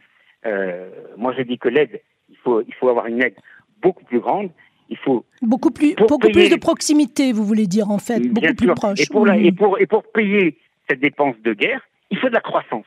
Euh, 0.46 0.89
moi, 1.18 1.34
je 1.36 1.41
dis 1.41 1.58
que 1.58 1.70
l'aide, 1.70 2.02
il 2.30 2.38
faut, 2.38 2.62
il 2.62 2.74
faut 2.76 2.89
avoir 2.89 3.08
une 3.08 3.24
aide 3.24 3.36
beaucoup 3.82 4.06
plus 4.06 4.20
grande. 4.20 4.52
Il 4.88 4.98
faut 4.98 5.26
beaucoup 5.41 5.72
plus, 5.72 5.96
beaucoup 5.96 6.30
plus 6.30 6.50
de 6.50 6.58
proximité, 6.58 7.34
vous 7.34 7.44
voulez 7.44 7.65
dire 7.65 7.89
en 7.89 7.98
fait, 7.98 8.20
beaucoup 8.20 8.54
plus 8.54 8.68
proche. 8.68 9.00
Et 9.02 9.08
pour, 9.08 9.28
et 9.28 9.52
pour 9.52 9.80
et 9.80 9.88
pour 9.88 10.04
payer 10.12 10.60
cette 10.88 11.00
dépense 11.00 11.36
de 11.44 11.54
guerre, 11.54 11.82
il 12.12 12.20
faut 12.20 12.30
de 12.30 12.36
la 12.36 12.41
croissance. 12.41 12.86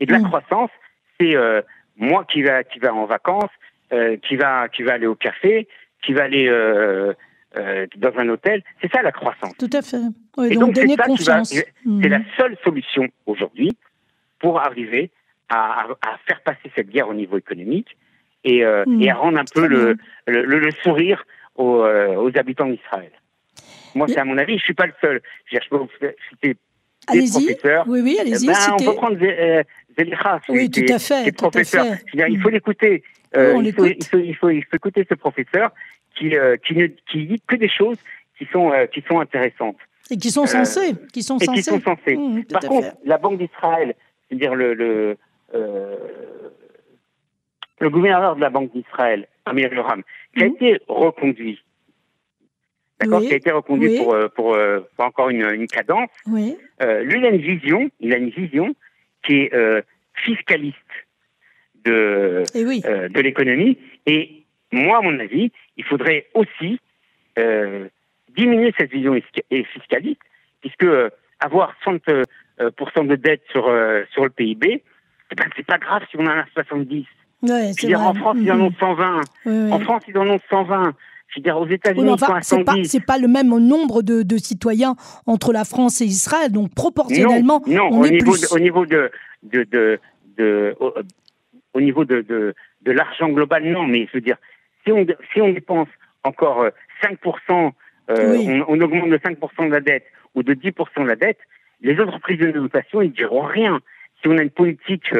Et 0.00 0.06
de 0.06 0.12
la 0.12 0.18
mm. 0.18 0.24
croissance, 0.24 0.70
c'est 1.18 1.36
euh, 1.36 1.62
moi 1.96 2.24
qui 2.24 2.42
va 2.42 2.64
qui 2.64 2.78
va 2.78 2.94
en 2.94 3.06
vacances, 3.06 3.50
euh, 3.92 4.16
qui 4.16 4.36
va 4.36 4.68
qui 4.68 4.82
va 4.82 4.94
aller 4.94 5.06
au 5.06 5.14
café, 5.14 5.68
qui 6.04 6.12
va 6.12 6.24
aller 6.24 6.48
euh, 6.48 7.14
dans 7.96 8.18
un 8.18 8.28
hôtel. 8.28 8.62
C'est 8.80 8.90
ça 8.92 9.02
la 9.02 9.12
croissance. 9.12 9.56
Tout 9.58 9.70
à 9.72 9.82
fait. 9.82 10.50
et 10.50 10.56
donc, 10.56 10.76
c'est 10.76 10.86
C'est 12.02 12.08
la 12.08 12.20
seule 12.36 12.56
solution 12.64 13.08
aujourd'hui 13.26 13.70
pour 14.38 14.60
arriver 14.60 15.10
à, 15.48 15.86
à, 16.02 16.18
faire 16.26 16.40
passer 16.42 16.72
cette 16.74 16.88
guerre 16.88 17.08
au 17.08 17.14
niveau 17.14 17.36
économique 17.36 17.96
et, 18.42 18.64
mm. 18.64 19.02
et 19.02 19.10
à 19.10 19.14
rendre 19.14 19.38
un 19.38 19.44
peu 19.44 19.66
le, 19.66 19.96
le, 20.26 20.44
le, 20.44 20.70
sourire 20.82 21.24
aux, 21.54 21.84
aux 21.84 22.38
habitants 22.38 22.66
d'Israël. 22.66 23.12
Moi, 23.94 24.06
c'est 24.08 24.18
à 24.18 24.24
mon 24.24 24.38
avis, 24.38 24.58
je 24.58 24.64
suis 24.64 24.74
pas 24.74 24.86
le 24.86 24.94
seul. 25.00 25.20
Je, 25.46 25.58
peux 25.68 25.76
vous 25.76 25.88
citer 26.30 26.56
des 27.12 27.28
professeurs. 27.28 27.84
Oui, 27.88 28.00
oui, 28.02 28.18
allez-y. 28.20 28.46
Ben, 28.46 28.54
on 28.72 28.84
peut 28.84 28.94
prendre 28.94 29.16
Zelicha, 29.98 30.40
oui, 30.48 30.70
tout 30.70 30.80
à 30.92 30.98
fait, 30.98 31.30
tout 31.32 31.48
professeur. 31.48 31.84
À 31.84 31.96
fait. 31.96 32.30
il 32.30 32.40
faut 32.40 32.48
l'écouter. 32.48 33.02
Euh, 33.36 33.60
il, 33.62 33.72
faut, 33.72 33.84
il, 33.86 34.04
faut, 34.04 34.18
il, 34.18 34.36
faut, 34.36 34.50
il, 34.50 34.64
faut, 34.64 34.76
écouter 34.76 35.06
ce 35.08 35.14
professeur 35.14 35.70
qui, 36.14 36.36
euh, 36.36 36.56
qui, 36.56 36.74
ne, 36.74 36.86
qui 36.86 37.26
dit 37.26 37.42
que 37.46 37.56
des 37.56 37.68
choses 37.68 37.96
qui 38.38 38.46
sont, 38.52 38.70
euh, 38.72 38.86
qui 38.86 39.02
sont 39.08 39.20
intéressantes. 39.20 39.78
Et 40.10 40.16
qui 40.16 40.30
sont 40.30 40.46
censées. 40.46 40.94
qui 41.12 41.22
sont 41.22 41.38
et 41.38 41.44
censées. 41.44 41.56
Qui 41.58 41.62
sont 41.62 41.80
censées. 41.80 42.16
Mmh, 42.16 42.44
Par 42.44 42.62
contre, 42.62 42.88
fait. 42.88 42.96
la 43.04 43.18
Banque 43.18 43.38
d'Israël, 43.38 43.94
c'est-à-dire 44.28 44.54
le, 44.54 44.74
le, 44.74 45.16
le 47.80 47.90
gouverneur 47.90 48.36
de 48.36 48.40
la 48.40 48.50
Banque 48.50 48.72
d'Israël, 48.72 49.26
Amir 49.46 49.72
Yoram, 49.72 50.02
qui 50.36 50.42
a 50.42 50.48
mmh. 50.48 50.52
été 50.54 50.80
reconduit 50.88 51.62
d'accord, 53.00 53.20
qui 53.20 53.32
a 53.32 53.36
été 53.36 53.50
reconduit 53.50 53.98
pour, 53.98 54.16
pour, 54.34 54.58
pour, 54.96 55.06
encore 55.06 55.30
une, 55.30 55.44
une 55.54 55.66
cadence. 55.66 56.10
Oui. 56.26 56.56
Euh, 56.82 57.02
lui, 57.02 57.18
il 57.18 57.24
a 57.24 57.30
une 57.30 57.40
vision, 57.40 57.90
il 58.00 58.12
a 58.12 58.16
une 58.16 58.30
vision 58.30 58.74
qui 59.24 59.34
est 59.34 59.54
euh, 59.54 59.82
fiscaliste 60.14 60.76
de, 61.84 62.42
eh 62.54 62.86
euh, 62.86 63.08
de 63.08 63.20
l'économie. 63.20 63.78
Et 64.06 64.44
moi, 64.70 64.98
à 64.98 65.00
mon 65.02 65.18
avis, 65.18 65.50
il 65.76 65.84
faudrait 65.84 66.26
aussi 66.34 66.78
euh, 67.38 67.88
diminuer 68.36 68.72
cette 68.78 68.90
vision 68.90 69.18
fiscaliste, 69.72 70.20
puisque 70.60 70.86
avoir 71.40 71.74
60% 71.84 72.24
de 73.06 73.16
dette 73.16 73.42
sur, 73.50 73.64
sur 74.12 74.24
le 74.24 74.30
PIB, 74.30 74.82
eh 75.30 75.34
ben, 75.34 75.46
c'est 75.56 75.66
pas 75.66 75.78
grave 75.78 76.02
si 76.10 76.16
on 76.18 76.24
en 76.24 76.38
a 76.38 76.44
70. 76.54 77.06
Ouais, 77.42 77.72
dire, 77.72 78.00
en 78.00 78.14
France, 78.14 78.36
ils 78.40 78.52
en 78.52 78.60
ont 78.60 78.72
120. 78.78 79.20
En 79.72 79.80
France, 79.80 80.02
ils 80.06 80.16
en 80.16 80.28
ont 80.28 80.38
120. 80.48 80.94
Je 81.32 81.40
veux 81.40 81.44
dire, 81.44 81.58
aux 81.58 81.66
États-Unis, 81.66 82.10
enfin, 82.10 82.40
c'est 82.42 82.62
pas, 82.62 82.74
pas, 83.06 83.18
le 83.18 83.26
même 83.26 83.48
nombre 83.48 84.02
de, 84.02 84.22
de, 84.22 84.36
citoyens 84.36 84.96
entre 85.26 85.52
la 85.52 85.64
France 85.64 86.02
et 86.02 86.04
Israël, 86.04 86.52
donc 86.52 86.74
proportionnellement, 86.74 87.62
non, 87.66 87.88
on 87.90 88.00
au, 88.00 88.04
est 88.04 88.10
niveau 88.10 88.32
plus... 88.32 88.42
De, 88.42 88.54
au 88.54 88.58
niveau 88.58 88.84
de, 88.84 89.10
de, 89.42 89.98
de, 90.36 90.76
au, 90.78 90.92
au, 91.72 91.80
niveau 91.80 92.04
de, 92.04 92.54
l'argent 92.84 93.30
global, 93.30 93.64
non, 93.64 93.84
mais 93.86 94.06
je 94.08 94.18
veux 94.18 94.20
dire, 94.20 94.36
si 94.84 94.92
on, 94.92 95.06
si 95.32 95.40
on 95.40 95.52
dépense 95.52 95.88
encore 96.22 96.66
5% 97.02 97.72
on, 98.08 98.64
on, 98.68 98.80
augmente 98.80 99.08
de 99.08 99.16
5% 99.16 99.68
de 99.68 99.72
la 99.72 99.80
dette 99.80 100.04
ou 100.34 100.42
de 100.42 100.52
10% 100.52 101.02
de 101.02 101.08
la 101.08 101.16
dette, 101.16 101.38
les 101.80 101.98
entreprises 101.98 102.38
de 102.38 102.52
notation, 102.52 103.00
ils 103.00 103.12
diront 103.12 103.42
rien. 103.42 103.80
Si 104.20 104.28
on 104.28 104.36
a 104.36 104.42
une 104.42 104.50
politique 104.50 105.10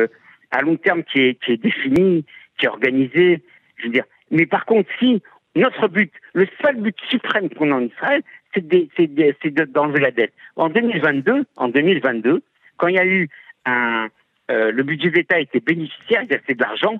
à 0.50 0.60
long 0.60 0.76
terme 0.76 1.02
qui 1.04 1.20
est, 1.20 1.42
qui 1.42 1.52
est 1.52 1.56
définie, 1.56 2.24
qui 2.58 2.66
est 2.66 2.68
organisée, 2.68 3.42
je 3.76 3.86
veux 3.86 3.92
dire. 3.92 4.04
Mais 4.30 4.46
par 4.46 4.64
contre, 4.64 4.88
si 4.98 5.22
notre 5.54 5.88
but, 5.88 6.12
le 6.34 6.46
seul 6.62 6.76
but 6.76 6.96
suprême 7.10 7.48
qu'on 7.50 7.72
a 7.72 7.76
en 7.76 7.82
Israël, 7.82 8.22
c'est 8.54 9.72
d'enlever 9.72 10.00
la 10.00 10.10
dette. 10.10 10.32
En 10.56 10.68
2022, 10.68 11.44
en 11.56 11.68
2022, 11.68 12.42
quand 12.76 12.88
il 12.88 12.96
y 12.96 12.98
a 12.98 13.06
eu 13.06 13.28
un, 13.64 14.08
euh, 14.50 14.72
le 14.72 14.82
budget 14.82 15.10
d'État 15.10 15.38
était 15.38 15.60
bénéficiaire, 15.60 16.24
il 16.28 16.34
a 16.34 16.38
fait 16.40 16.54
de 16.54 16.62
l'argent. 16.62 16.96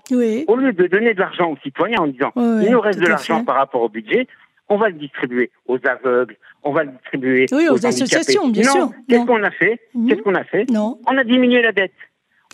Au 0.46 0.56
lieu 0.56 0.72
de 0.72 0.86
donner 0.86 1.14
de 1.14 1.20
l'argent 1.20 1.50
aux 1.50 1.58
citoyens 1.62 1.98
en 2.00 2.06
disant 2.06 2.32
il 2.36 2.70
nous 2.70 2.80
reste 2.80 3.00
de 3.00 3.06
l'argent 3.06 3.44
par 3.44 3.56
rapport 3.56 3.82
au 3.82 3.88
budget, 3.88 4.26
on 4.68 4.76
va 4.76 4.88
le 4.88 4.94
distribuer 4.94 5.50
aux 5.66 5.78
aveugles, 5.86 6.36
on 6.62 6.72
va 6.72 6.84
le 6.84 6.92
distribuer 6.92 7.46
aux, 7.52 7.86
associations, 7.86 8.48
bien 8.48 8.64
non. 8.64 8.72
sûr. 8.72 8.90
Qu'est-ce 9.08 9.26
qu'on 9.26 9.42
a 9.42 9.50
fait? 9.50 9.80
Mhm. 9.94 10.08
Qu'est-ce 10.08 10.22
qu'on 10.22 10.34
a 10.34 10.44
fait? 10.44 10.70
Non. 10.70 10.98
On 11.06 11.18
a 11.18 11.24
diminué 11.24 11.62
la 11.62 11.72
dette. 11.72 11.92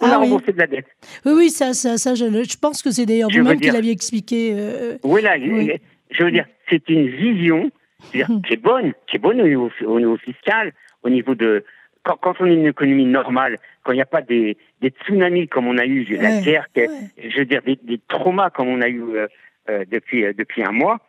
On 0.01 0.07
ah 0.07 0.15
a 0.15 0.19
remboursé 0.19 0.53
de 0.53 0.59
la 0.59 0.67
dette. 0.67 0.87
Oui, 1.25 1.33
oui, 1.37 1.51
ça, 1.51 1.73
ça, 1.75 1.99
ça 1.99 2.15
je, 2.15 2.59
pense 2.59 2.83
que 2.83 2.91
c'est 2.91 3.07
d'ailleurs 3.07 3.31
vous-même 3.33 3.61
qui 3.61 3.71
l'aviez 3.71 3.93
expliqué. 3.93 4.53
Euh, 4.55 4.99
oui, 5.03 5.23
là, 5.23 5.37
je 5.39 6.25
veux 6.25 6.31
dire, 6.31 6.47
c'est 6.71 6.89
une 6.89 7.09
vision 7.09 7.71
qui 8.13 8.21
est 8.21 8.63
bonne, 8.63 8.93
qui 9.07 9.17
est 9.17 9.19
bonne 9.19 9.41
au 9.41 9.47
niveau, 9.47 9.71
au 9.85 9.99
niveau 9.99 10.17
fiscal, 10.19 10.73
au 11.03 11.11
niveau 11.11 11.35
de, 11.35 11.65
quand, 12.05 12.17
quand, 12.17 12.35
on 12.41 12.45
a 12.45 12.51
une 12.51 12.67
économie 12.67 13.05
normale, 13.05 13.59
quand 13.83 13.93
il 13.93 13.97
n'y 13.97 14.03
a 14.03 14.07
pas 14.07 14.23
des, 14.23 14.57
des, 14.81 14.91
tsunamis 14.91 15.49
comme 15.49 15.67
on 15.67 15.79
a 15.79 15.85
eu, 15.85 16.05
la 16.05 16.41
guerre, 16.41 16.67
je 16.77 17.39
veux 17.39 17.45
dire, 17.45 17.63
des, 17.63 17.79
des, 17.83 18.01
traumas 18.09 18.51
comme 18.51 18.69
on 18.69 18.81
a 18.81 18.89
eu 18.89 19.03
euh, 19.03 19.27
euh, 19.69 19.85
depuis, 19.91 20.25
euh, 20.25 20.33
depuis 20.37 20.63
un 20.63 20.73
mois, 20.73 21.01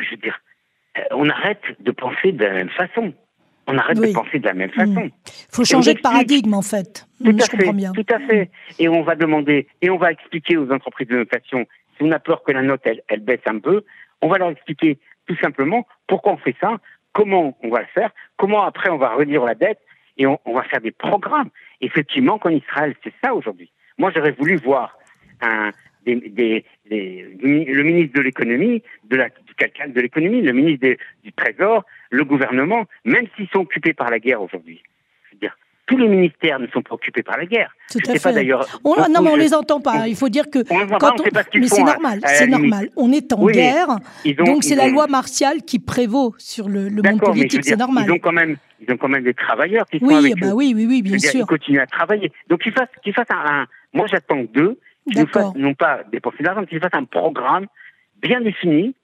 je 0.00 0.10
veux 0.10 0.16
dire, 0.16 0.40
on 1.12 1.28
arrête 1.28 1.62
de 1.80 1.90
penser 1.90 2.32
de 2.32 2.44
la 2.44 2.52
même 2.52 2.70
façon. 2.70 3.14
On 3.66 3.78
arrête 3.78 3.98
de 3.98 4.12
penser 4.12 4.38
de 4.38 4.46
la 4.46 4.54
même 4.54 4.70
façon. 4.70 5.10
Il 5.26 5.54
faut 5.54 5.64
changer 5.64 5.94
de 5.94 6.00
paradigme, 6.00 6.54
en 6.54 6.62
fait. 6.62 7.06
Tout 7.24 7.36
à 7.38 7.56
fait, 7.56 7.72
bien. 7.72 7.92
Tout 7.92 8.06
à 8.12 8.18
fait. 8.18 8.50
Et 8.78 8.88
on 8.88 9.02
va 9.02 9.14
demander, 9.14 9.68
et 9.80 9.90
on 9.90 9.98
va 9.98 10.10
expliquer 10.10 10.56
aux 10.56 10.70
entreprises 10.72 11.08
de 11.08 11.16
notation, 11.16 11.66
si 11.96 12.02
on 12.02 12.10
a 12.10 12.18
peur 12.18 12.42
que 12.42 12.52
la 12.52 12.62
note, 12.62 12.80
elle, 12.84 13.02
elle 13.08 13.20
baisse 13.20 13.40
un 13.46 13.58
peu, 13.58 13.84
on 14.20 14.28
va 14.28 14.38
leur 14.38 14.50
expliquer 14.50 14.98
tout 15.26 15.36
simplement 15.36 15.86
pourquoi 16.06 16.32
on 16.32 16.36
fait 16.38 16.56
ça, 16.60 16.78
comment 17.12 17.56
on 17.62 17.68
va 17.68 17.80
le 17.80 17.86
faire, 17.94 18.10
comment 18.36 18.62
après 18.62 18.90
on 18.90 18.98
va 18.98 19.14
redire 19.14 19.44
la 19.44 19.54
dette, 19.54 19.78
et 20.18 20.26
on, 20.26 20.38
va 20.46 20.62
faire 20.64 20.80
des 20.80 20.90
programmes. 20.90 21.48
Effectivement, 21.80 22.38
qu'en 22.38 22.50
Israël, 22.50 22.94
c'est 23.02 23.12
ça 23.22 23.34
aujourd'hui. 23.34 23.70
Moi, 23.98 24.10
j'aurais 24.14 24.32
voulu 24.32 24.56
voir 24.56 24.98
un, 25.40 25.70
des, 26.04 26.64
le 26.90 27.82
ministre 27.82 28.16
de 28.18 28.22
l'économie, 28.22 28.82
de 29.04 29.16
la, 29.16 29.28
quelqu'un 29.56 29.88
de 29.88 30.00
l'économie, 30.00 30.42
le 30.42 30.52
ministre 30.52 30.96
du 31.22 31.32
Trésor, 31.32 31.84
le 32.10 32.24
gouvernement, 32.24 32.86
même 33.04 33.26
s'ils 33.36 33.48
sont 33.48 33.60
occupés 33.60 33.94
par 33.94 34.10
la 34.10 34.18
guerre 34.18 34.42
aujourd'hui 34.42 34.82
tous 35.86 35.98
les 35.98 36.08
ministères 36.08 36.58
ne 36.58 36.66
sont 36.68 36.82
pas 36.82 36.94
occupés 36.94 37.22
par 37.22 37.36
la 37.36 37.46
guerre. 37.46 37.74
Tout 37.90 37.98
à 38.08 38.18
fait. 38.18 38.32
d'ailleurs. 38.32 38.66
non, 38.84 39.22
mais 39.22 39.30
on 39.30 39.36
ne 39.36 39.42
les 39.42 39.54
entend 39.54 39.80
pas. 39.80 40.08
Il 40.08 40.16
faut 40.16 40.28
dire 40.28 40.48
que. 40.50 40.60
quand 40.98 41.20
on... 41.20 41.58
mais 41.58 41.66
c'est 41.66 41.82
normal, 41.82 42.20
c'est 42.24 42.46
normal. 42.46 42.88
On 42.96 43.12
est 43.12 43.32
en 43.32 43.46
guerre, 43.46 43.98
donc 44.38 44.64
c'est 44.64 44.76
la 44.76 44.88
loi 44.88 45.06
martiale 45.06 45.62
qui 45.62 45.78
prévaut 45.78 46.34
sur 46.38 46.68
le, 46.68 46.88
monde 46.90 47.20
politique, 47.20 47.64
c'est 47.64 47.76
normal. 47.76 48.04
Ils 48.06 48.12
ont 48.12 48.18
quand 48.18 48.32
même, 48.32 48.56
ils 48.80 48.92
ont 48.92 48.96
quand 48.96 49.08
même 49.08 49.24
des 49.24 49.34
travailleurs 49.34 49.86
qui 49.86 49.98
sont 49.98 50.08
avec 50.08 50.38
bah 50.38 50.54
Oui, 50.54 50.72
oui, 50.74 50.86
oui, 50.88 51.02
bien 51.02 51.18
sûr. 51.18 51.40
Ils 51.40 51.46
continuent 51.46 51.80
à 51.80 51.86
travailler. 51.86 52.32
Donc 52.48 52.62
qu'ils 52.62 52.72
fassent, 52.72 52.88
qu'ils 53.02 53.14
fassent 53.14 53.26
un, 53.30 53.66
Moi, 53.92 54.06
j'attends 54.10 54.44
d'eux, 54.54 54.78
qu'ils 55.10 55.26
fassent 55.28 55.54
non 55.56 55.74
pas 55.74 56.00
dépenser 56.10 56.38
de 56.40 56.44
l'argent, 56.44 56.64
qu'ils 56.64 56.80
fassent 56.80 56.94
un 56.94 57.04
programme 57.04 57.66
bien 58.22 58.40
défini 58.40 58.94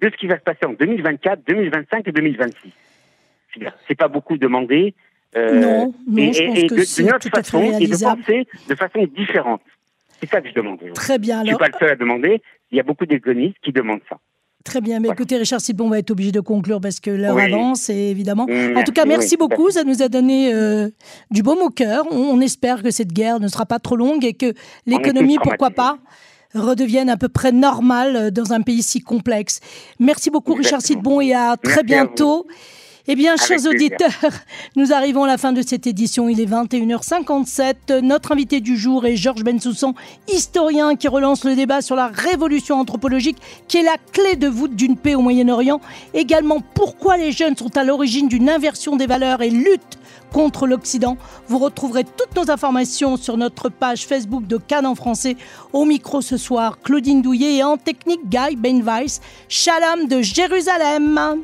de 0.00 0.10
ce 0.10 0.16
qui 0.16 0.26
va 0.26 0.36
se 0.38 0.42
passer 0.42 0.64
en 0.66 0.72
2024, 0.72 1.40
2025 1.46 2.08
et 2.08 2.12
2026. 2.12 2.70
C'est 3.88 3.94
pas 3.94 4.08
beaucoup 4.08 4.36
demandé. 4.36 4.94
Euh, 5.36 5.60
non, 5.60 5.94
non, 6.06 6.22
et, 6.22 6.32
je 6.32 6.44
pense 6.44 6.70
que 6.70 6.84
c'est 6.84 7.04
tout 7.04 7.30
à 7.32 7.42
fait 7.42 7.58
réalisable. 7.58 8.20
Et 8.28 8.44
de 8.44 8.44
penser 8.44 8.68
de 8.68 8.74
façon 8.74 9.06
différente. 9.14 9.62
C'est 10.20 10.30
ça 10.30 10.40
que 10.40 10.48
je 10.48 10.54
demande. 10.54 10.78
Très 10.94 11.18
bien. 11.18 11.40
Alors... 11.40 11.46
Je 11.46 11.50
ne 11.50 11.56
suis 11.56 11.58
pas 11.58 11.78
le 11.78 11.78
seul 11.78 11.90
à 11.90 11.96
demander. 11.96 12.42
Il 12.70 12.76
y 12.76 12.80
a 12.80 12.82
beaucoup 12.82 13.06
d'économistes 13.06 13.56
qui 13.62 13.72
demandent 13.72 14.00
ça. 14.08 14.18
Très 14.64 14.80
bien. 14.80 14.98
Mais 14.98 15.08
écoutez, 15.08 15.36
Richard 15.36 15.60
Sibon, 15.60 15.86
on 15.86 15.90
va 15.90 16.00
être 16.00 16.10
obligé 16.10 16.32
de 16.32 16.40
conclure 16.40 16.80
parce 16.80 16.98
que 16.98 17.10
l'heure 17.10 17.38
avance, 17.38 17.88
et 17.88 18.10
évidemment. 18.10 18.44
en 18.44 18.82
tout 18.82 18.92
cas, 18.92 19.04
merci 19.04 19.36
beaucoup. 19.36 19.70
Ça 19.70 19.84
nous 19.84 20.02
a 20.02 20.08
donné 20.08 20.52
euh, 20.52 20.88
du 21.30 21.42
baume 21.42 21.60
au 21.60 21.70
cœur. 21.70 22.04
On, 22.10 22.40
espère 22.40 22.82
que 22.82 22.90
cette 22.90 23.12
guerre 23.12 23.38
ne 23.38 23.46
sera 23.46 23.64
pas 23.64 23.78
trop 23.78 23.96
longue 23.96 24.24
et 24.24 24.34
que 24.34 24.54
l'économie, 24.84 25.38
pourquoi 25.40 25.70
pas, 25.70 25.98
redevienne 26.54 27.10
à 27.10 27.16
peu 27.16 27.28
près 27.28 27.52
normale 27.52 28.16
euh, 28.16 28.30
dans 28.30 28.52
un 28.52 28.62
pays 28.62 28.82
si 28.82 29.00
complexe. 29.00 29.60
Merci 29.98 30.30
beaucoup, 30.30 30.54
Richard 30.54 30.82
Sidbon, 30.82 31.20
et 31.20 31.34
à 31.34 31.56
très 31.56 31.82
bientôt. 31.82 32.46
Eh 33.08 33.14
bien, 33.14 33.36
chers 33.36 33.64
auditeurs, 33.66 34.10
nous 34.76 34.92
arrivons 34.92 35.22
à 35.22 35.26
la 35.28 35.38
fin 35.38 35.52
de 35.52 35.62
cette 35.62 35.86
édition. 35.86 36.28
Il 36.28 36.40
est 36.40 36.50
21h57. 36.50 38.00
Notre 38.00 38.32
invité 38.32 38.60
du 38.60 38.76
jour 38.76 39.06
est 39.06 39.14
Georges 39.14 39.44
Bensoussan, 39.44 39.94
historien 40.26 40.96
qui 40.96 41.06
relance 41.06 41.44
le 41.44 41.54
débat 41.54 41.82
sur 41.82 41.94
la 41.94 42.08
révolution 42.08 42.80
anthropologique 42.80 43.36
qui 43.68 43.76
est 43.76 43.84
la 43.84 43.96
clé 44.12 44.34
de 44.34 44.48
voûte 44.48 44.74
d'une 44.74 44.96
paix 44.96 45.14
au 45.14 45.20
Moyen-Orient. 45.20 45.80
Également, 46.14 46.60
pourquoi 46.74 47.16
les 47.16 47.30
jeunes 47.30 47.56
sont 47.56 47.76
à 47.76 47.84
l'origine 47.84 48.26
d'une 48.26 48.50
inversion 48.50 48.96
des 48.96 49.06
valeurs 49.06 49.40
et 49.40 49.50
luttent 49.50 49.98
contre 50.36 50.66
l'Occident. 50.66 51.16
Vous 51.48 51.56
retrouverez 51.56 52.04
toutes 52.04 52.36
nos 52.36 52.50
informations 52.50 53.16
sur 53.16 53.38
notre 53.38 53.70
page 53.70 54.06
Facebook 54.06 54.46
de 54.46 54.58
Cannes 54.58 54.84
en 54.84 54.94
français. 54.94 55.34
Au 55.72 55.86
micro 55.86 56.20
ce 56.20 56.36
soir, 56.36 56.78
Claudine 56.82 57.22
Douillet 57.22 57.56
et 57.56 57.64
en 57.64 57.78
technique 57.78 58.28
Guy 58.28 58.54
Benweiss, 58.54 59.22
Shalom 59.48 60.08
de 60.08 60.20
Jérusalem. 60.20 61.40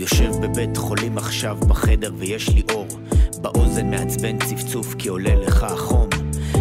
יושב 0.00 0.32
בבית 0.42 0.76
חולים 0.76 1.18
עכשיו 1.18 1.56
בחדר 1.68 2.12
ויש 2.16 2.48
לי 2.48 2.62
אור. 2.72 2.86
באוזן 3.40 3.90
מעצבן 3.90 4.38
צפצוף 4.38 4.94
כי 4.94 5.08
עולה 5.08 5.34
לך 5.34 5.62
החום. 5.62 6.08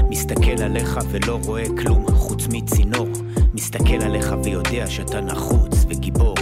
מסתכל 0.10 0.64
עליך 0.64 1.00
ולא 1.12 1.40
רואה 1.46 1.64
כלום 1.78 2.06
חוץ 2.12 2.48
מצינור. 2.52 3.08
מסתכל 3.54 4.02
עליך 4.02 4.36
ויודע 4.44 4.88
שאתה 4.88 5.22
נחוץ 5.22 5.86
וגיבור. 5.90 6.36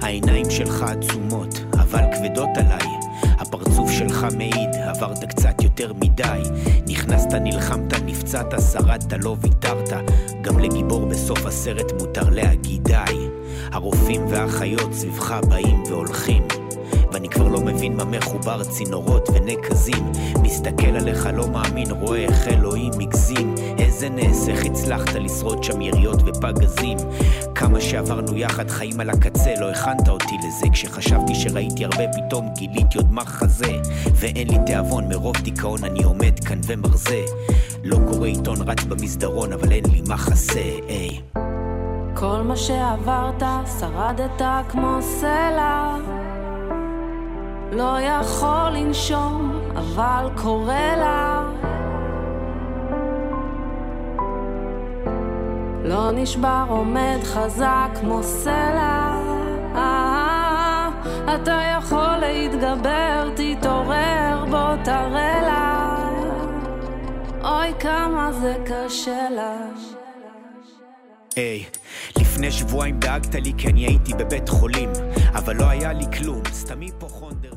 העיניים 0.00 0.50
שלך 0.50 0.82
עצומות 0.82 1.60
אבל 1.74 2.02
כבדות 2.14 2.50
עליי 2.56 2.99
הפרצוף 3.40 3.90
שלך 3.90 4.26
מעיד, 4.36 4.70
עברת 4.74 5.24
קצת 5.24 5.62
יותר 5.62 5.92
מדי. 5.92 6.42
נכנסת, 6.88 7.34
נלחמת, 7.34 7.94
נפצעת, 8.04 8.54
שרדת, 8.72 9.12
לא 9.24 9.36
ויתרת. 9.40 9.92
גם 10.42 10.58
לגיבור 10.58 11.06
בסוף 11.06 11.46
הסרט 11.46 11.92
מותר 12.00 12.30
להגיד 12.30 12.84
די. 12.84 13.28
הרופאים 13.72 14.26
והאחיות 14.28 14.92
סביבך 14.92 15.40
באים 15.48 15.82
והולכים. 15.82 16.59
מבין 17.80 17.96
מה 17.96 18.04
מחובר 18.04 18.64
צינורות 18.64 19.28
ונקזים. 19.28 20.12
מסתכל 20.42 20.86
עליך 20.86 21.28
לא 21.34 21.48
מאמין 21.48 21.90
רואה 21.90 22.18
איך 22.18 22.48
אלוהים 22.48 22.92
הגזים 23.00 23.54
איזה 23.78 24.08
נס 24.08 24.48
איך 24.48 24.64
הצלחת 24.64 25.14
לשרוד 25.14 25.64
שם 25.64 25.80
יריות 25.80 26.22
ופגזים. 26.26 26.98
כמה 27.54 27.80
שעברנו 27.80 28.36
יחד 28.36 28.70
חיים 28.70 29.00
על 29.00 29.10
הקצה 29.10 29.54
לא 29.60 29.70
הכנת 29.70 30.08
אותי 30.08 30.34
לזה. 30.46 30.66
כשחשבתי 30.72 31.34
שראיתי 31.34 31.84
הרבה 31.84 32.04
פתאום 32.16 32.48
גיליתי 32.56 32.98
עוד 32.98 33.12
מחזה 33.12 33.72
ואין 34.14 34.48
לי 34.48 34.56
תיאבון 34.66 35.08
מרוב 35.08 35.36
דיכאון 35.36 35.84
אני 35.84 36.02
עומד 36.02 36.40
כאן 36.44 36.58
ומרזה. 36.66 37.22
לא 37.84 37.96
קורא 38.10 38.26
עיתון 38.26 38.56
רץ 38.68 38.84
במסדרון 38.84 39.52
אבל 39.52 39.72
אין 39.72 39.84
לי 39.92 40.02
מחסה 40.08 40.60
היי. 40.88 41.20
כל 42.14 42.42
מה 42.42 42.56
שעברת 42.56 43.42
שרדת 43.80 44.42
כמו 44.68 44.98
סלע 45.02 45.96
לא 47.72 48.00
יכול 48.00 48.70
לנשום, 48.72 49.60
אבל 49.76 50.28
קורא 50.42 50.96
לה. 50.96 51.42
לא 55.84 56.10
נשבר, 56.10 56.64
עומד 56.68 57.18
חזק 57.24 57.88
כמו 58.00 58.22
סלע. 58.22 59.20
אתה 61.34 61.60
יכול 61.78 62.16
להתגבר, 62.20 63.28
תתעורר, 63.36 64.44
בוא 64.50 64.84
תראה 64.84 65.40
לה. 65.40 65.96
אוי, 67.44 67.74
כמה 67.80 68.32
זה 68.32 68.54
קשה 68.66 69.30
לה. 69.30 69.56
היי, 71.36 71.64
לפני 72.18 72.50
שבועיים 72.50 73.00
דאגת 73.00 73.34
לי 73.34 73.52
כי 73.58 73.68
אני 73.68 73.86
הייתי 73.86 74.14
בבית 74.14 74.48
חולים, 74.48 74.90
אבל 75.34 75.56
לא 75.56 75.68
היה 75.68 75.92
לי 75.92 76.04
כלום, 76.18 76.42
סתם 76.52 76.80
היפוכונדר 76.80 77.52